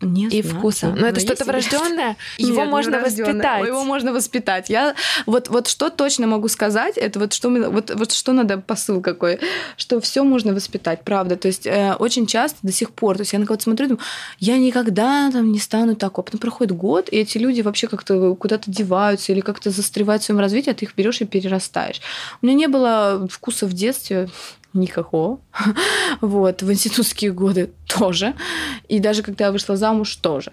[0.00, 0.94] Не и знаю, вкуса.
[0.96, 2.16] Но это что-то врожденное.
[2.36, 3.66] Его Нет, можно воспитать.
[3.66, 4.70] Его можно воспитать.
[4.70, 4.94] Я
[5.26, 9.38] вот вот что точно могу сказать, это вот что вот вот что надо посыл какой,
[9.76, 11.36] что все можно воспитать, правда.
[11.36, 14.02] То есть э, очень часто до сих пор, то есть я на кого-то смотрю, думаю,
[14.38, 16.24] я никогда там не стану такой.
[16.24, 20.40] Потом проходит год, и эти люди вообще как-то куда-то деваются или как-то застревают в своем
[20.40, 22.00] развитии, а ты их берешь и перерастаешь.
[22.42, 24.28] У меня не было вкуса в детстве
[24.74, 25.40] никакого.
[26.20, 28.34] Вот, в институтские годы тоже.
[28.88, 30.52] И даже когда я вышла замуж, тоже.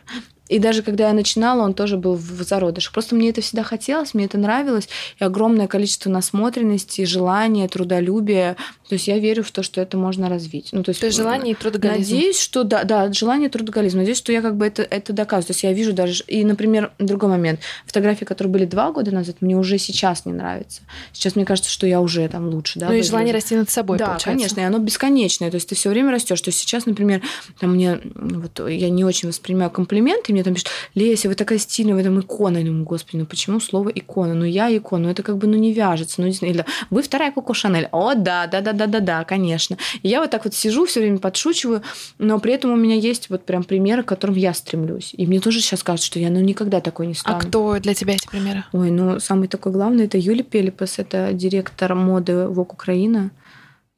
[0.51, 2.91] И даже когда я начинала, он тоже был в зародышах.
[2.91, 4.89] Просто мне это всегда хотелось, мне это нравилось.
[5.17, 8.57] И огромное количество насмотренности, желания, трудолюбия.
[8.89, 10.69] То есть я верю в то, что это можно развить.
[10.73, 12.13] Ну, то есть, то есть желание и трудоголизм.
[12.13, 13.99] Надеюсь, что да, да, желание и трудоголизм.
[13.99, 15.47] Надеюсь, что я как бы это, это доказываю.
[15.47, 16.25] То есть я вижу даже...
[16.27, 17.61] И, например, другой момент.
[17.85, 20.81] Фотографии, которые были два года назад, мне уже сейчас не нравятся.
[21.13, 22.77] Сейчас мне кажется, что я уже там лучше.
[22.77, 24.27] Да, ну и желание расти над собой, Да, получается.
[24.27, 25.49] конечно, и оно бесконечное.
[25.49, 26.41] То есть ты все время растешь.
[26.41, 27.21] То есть сейчас, например,
[27.61, 28.01] там мне...
[28.15, 32.03] Вот я не очень воспринимаю комплименты, и мне там пишут, Леся, вы такая стильная, вы
[32.03, 32.57] там икона.
[32.57, 34.33] Я думаю, господи, ну почему слово икона?
[34.33, 36.21] Ну я икона, ну это как бы ну не вяжется.
[36.21, 37.87] Ну, или вы вторая Коко Шанель.
[37.91, 39.77] О, да, да, да, да, да, да, конечно.
[40.03, 41.81] И я вот так вот сижу, все время подшучиваю,
[42.17, 45.13] но при этом у меня есть вот прям примеры, к которым я стремлюсь.
[45.15, 47.37] И мне тоже сейчас кажется, что я ну никогда такой не стану.
[47.37, 48.63] А кто для тебя эти примеры?
[48.73, 53.31] Ой, ну самый такой главный это Юлия Пелепас, это директор моды Vogue Украина.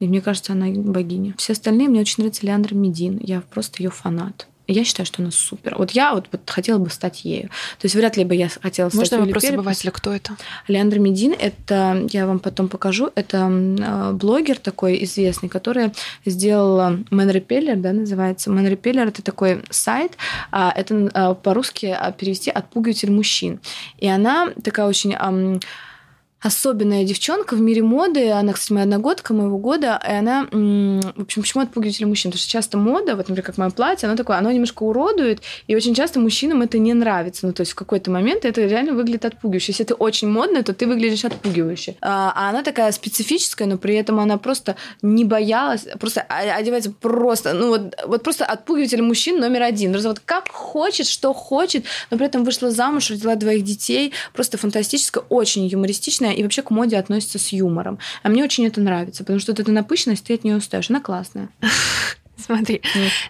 [0.00, 1.34] И мне кажется, она богиня.
[1.38, 3.18] Все остальные мне очень нравится Леандра Медин.
[3.22, 4.48] Я просто ее фанат.
[4.66, 5.74] Я считаю, что она супер.
[5.76, 7.48] Вот я вот, вот хотела бы стать ею.
[7.78, 10.36] То есть вряд ли бы я хотела стать Можно вопрос обывателя, кто это?
[10.68, 15.92] Леандр Медин, это, я вам потом покажу, это э, блогер такой известный, который
[16.24, 18.50] сделал Repeller, да, называется.
[18.50, 20.12] Repeller— это такой сайт,
[20.50, 23.60] а, это э, по-русски а, перевести «отпугиватель мужчин».
[23.98, 25.14] И она такая очень...
[26.44, 28.30] особенная девчонка в мире моды.
[28.30, 29.98] Она, кстати, моя одногодка моего года.
[30.06, 32.30] И она, в общем, почему отпугиватель мужчин?
[32.30, 35.74] Потому что часто мода, вот, например, как мое платье, оно такое, оно немножко уродует, и
[35.74, 37.46] очень часто мужчинам это не нравится.
[37.46, 39.72] Ну, то есть в какой-то момент это реально выглядит отпугивающе.
[39.72, 41.96] Если ты очень модная, то ты выглядишь отпугивающе.
[42.02, 47.54] А, а она такая специфическая, но при этом она просто не боялась, просто одевается просто,
[47.54, 49.92] ну вот, вот просто отпугиватель мужчин номер один.
[49.92, 54.12] Просто вот как хочет, что хочет, но при этом вышла замуж, родила двоих детей.
[54.34, 57.98] Просто фантастическая, очень юмористичная и вообще к моде относится с юмором.
[58.22, 60.90] А мне очень это нравится, потому что вот эта напыщенность, ты от нее устаешь.
[60.90, 61.48] Она классная.
[62.44, 62.82] Смотри,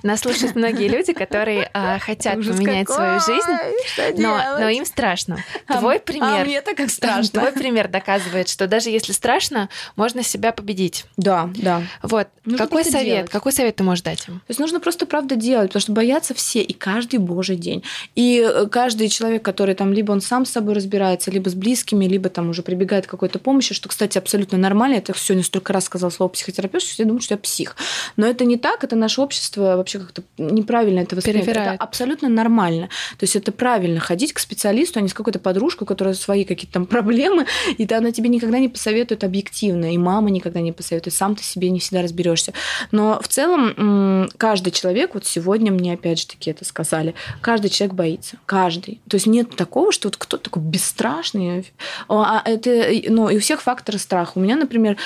[0.02, 3.20] нас слушают многие люди, которые а, хотят Ужас поменять какой!
[3.20, 5.38] свою жизнь, но, но им страшно.
[5.66, 6.42] А Твой м- пример...
[6.42, 7.28] А мне-то как страшно.
[7.40, 11.04] Твой пример доказывает, что даже если страшно, можно себя победить.
[11.16, 11.82] Да, да.
[12.02, 12.28] Вот.
[12.44, 13.04] Нужно какой совет?
[13.04, 13.30] делать.
[13.30, 14.40] Какой совет ты можешь дать им?
[14.40, 17.82] То есть нужно просто правда делать, потому что боятся все и каждый божий день.
[18.14, 22.06] И э, каждый человек, который там либо он сам с собой разбирается, либо с близкими,
[22.06, 24.96] либо там уже прибегает к какой-то помощи, что, кстати, абсолютно нормально.
[24.96, 27.76] Я так сегодня столько раз сказала слово психотерапевт, что все думают, что я псих.
[28.16, 31.46] Но это не так, это наше общество вообще как-то неправильно это воспринимает.
[31.46, 31.74] Перевирает.
[31.74, 32.88] Это абсолютно нормально.
[33.18, 36.44] То есть это правильно ходить к специалисту, а не с какой-то подружкой, у которой свои
[36.44, 41.14] какие-то там проблемы, и она тебе никогда не посоветует объективно, и мама никогда не посоветует,
[41.14, 42.52] сам ты себе не всегда разберешься.
[42.90, 47.94] Но в целом каждый человек, вот сегодня мне опять же таки это сказали, каждый человек
[47.94, 49.00] боится, каждый.
[49.08, 51.64] То есть нет такого, что вот кто-то такой бесстрашный,
[52.08, 54.32] а это, ну, и у всех факторы страха.
[54.34, 54.96] У меня, например,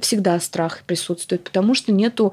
[0.00, 2.32] всегда страх присутствует, потому что нету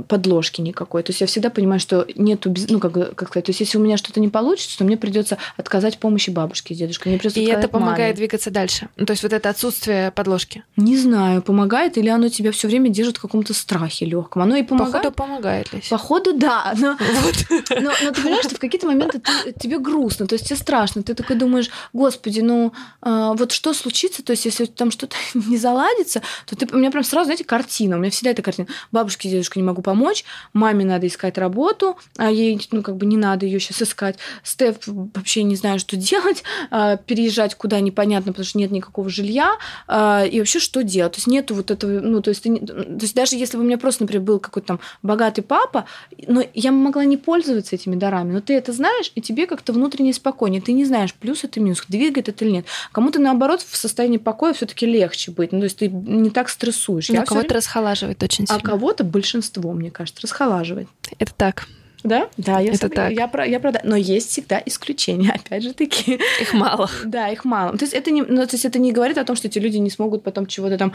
[0.00, 1.02] подложки никакой.
[1.02, 3.80] То есть я всегда понимаю, что нету, ну, как, как сказать, то есть если у
[3.80, 7.08] меня что-то не получится, то мне придется отказать помощи бабушке и дедушке.
[7.10, 8.14] Мне придется И это помогает маме.
[8.14, 8.88] двигаться дальше.
[8.96, 10.64] Ну, То есть вот это отсутствие подложки.
[10.76, 14.42] Не знаю, помогает или оно тебя все время держит в каком-то страхе легком.
[14.42, 14.92] Оно и помогает.
[14.92, 15.88] Походу помогает, Лесь.
[15.88, 16.72] Походу, да.
[16.78, 16.96] Но,
[17.80, 21.02] но, но ты понимаешь, что в какие-то моменты ты- тебе грустно, то есть тебе страшно.
[21.02, 25.56] Ты такой думаешь, господи, ну а, вот что случится, то есть если там что-то не
[25.58, 27.96] заладится, то ты, у меня прям сразу, знаете, картина.
[27.96, 28.68] У меня всегда эта картина.
[28.90, 33.16] Бабушке, дедушке не могу помочь, маме надо искать работу, а ей, ну, как бы не
[33.16, 34.16] надо ее сейчас искать.
[34.42, 39.56] Стеф вообще не знаю, что делать, а, переезжать куда непонятно, потому что нет никакого жилья,
[39.88, 41.12] а, и вообще что делать?
[41.12, 43.66] То есть нету вот этого, ну, то есть, ты то есть даже если бы у
[43.66, 45.86] меня просто, например, был какой-то там богатый папа,
[46.26, 50.12] но я могла не пользоваться этими дарами, но ты это знаешь, и тебе как-то внутренне
[50.12, 50.60] спокойнее.
[50.62, 52.66] Ты не знаешь, плюс это минус, двигает это или нет.
[52.92, 55.52] Кому-то, наоборот, в состоянии покоя все таки легче быть.
[55.52, 57.08] Ну, то есть ты не так стрессуешь.
[57.08, 58.62] Но Я кого-то время- расхолаживает очень А сильно.
[58.62, 60.88] кого-то большинство, мне кажется, расхолаживает.
[61.18, 61.66] Это так.
[62.04, 62.28] Да?
[62.36, 63.12] Да, я, Это сог- так.
[63.12, 66.18] я, про, я про- Но есть всегда исключения, опять же таки.
[66.40, 66.90] Их мало.
[67.04, 67.78] Да, их мало.
[67.78, 69.76] То есть это не, ну, то есть это не говорит о том, что эти люди
[69.76, 70.92] не смогут потом чего-то там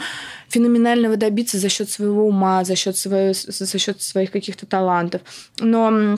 [0.49, 5.21] феноменального добиться за счет своего ума, за счет своего, за счет своих каких-то талантов.
[5.59, 6.17] Но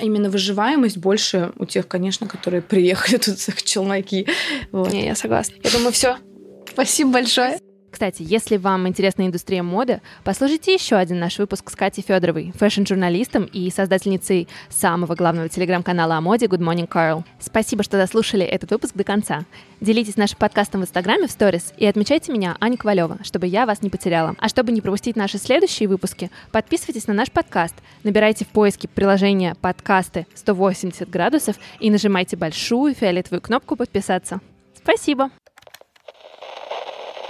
[0.00, 4.28] именно выживаемость больше у тех, конечно, которые приехали тут в челноки.
[4.70, 4.92] Вот.
[4.92, 5.54] Не, я согласна.
[5.62, 6.18] Я думаю, все.
[6.72, 7.58] Спасибо большое.
[7.94, 13.44] Кстати, если вам интересна индустрия моды, послушайте еще один наш выпуск с Катей Федоровой, фэшн-журналистом
[13.44, 17.22] и создательницей самого главного телеграм-канала о моде Good Morning Carl.
[17.38, 19.44] Спасибо, что дослушали этот выпуск до конца.
[19.80, 23.80] Делитесь нашим подкастом в Инстаграме в сторис и отмечайте меня, Аня Ковалева, чтобы я вас
[23.80, 24.34] не потеряла.
[24.40, 29.54] А чтобы не пропустить наши следующие выпуски, подписывайтесь на наш подкаст, набирайте в поиске приложение
[29.54, 34.40] «Подкасты 180 градусов» и нажимайте большую фиолетовую кнопку «Подписаться».
[34.76, 35.30] Спасибо!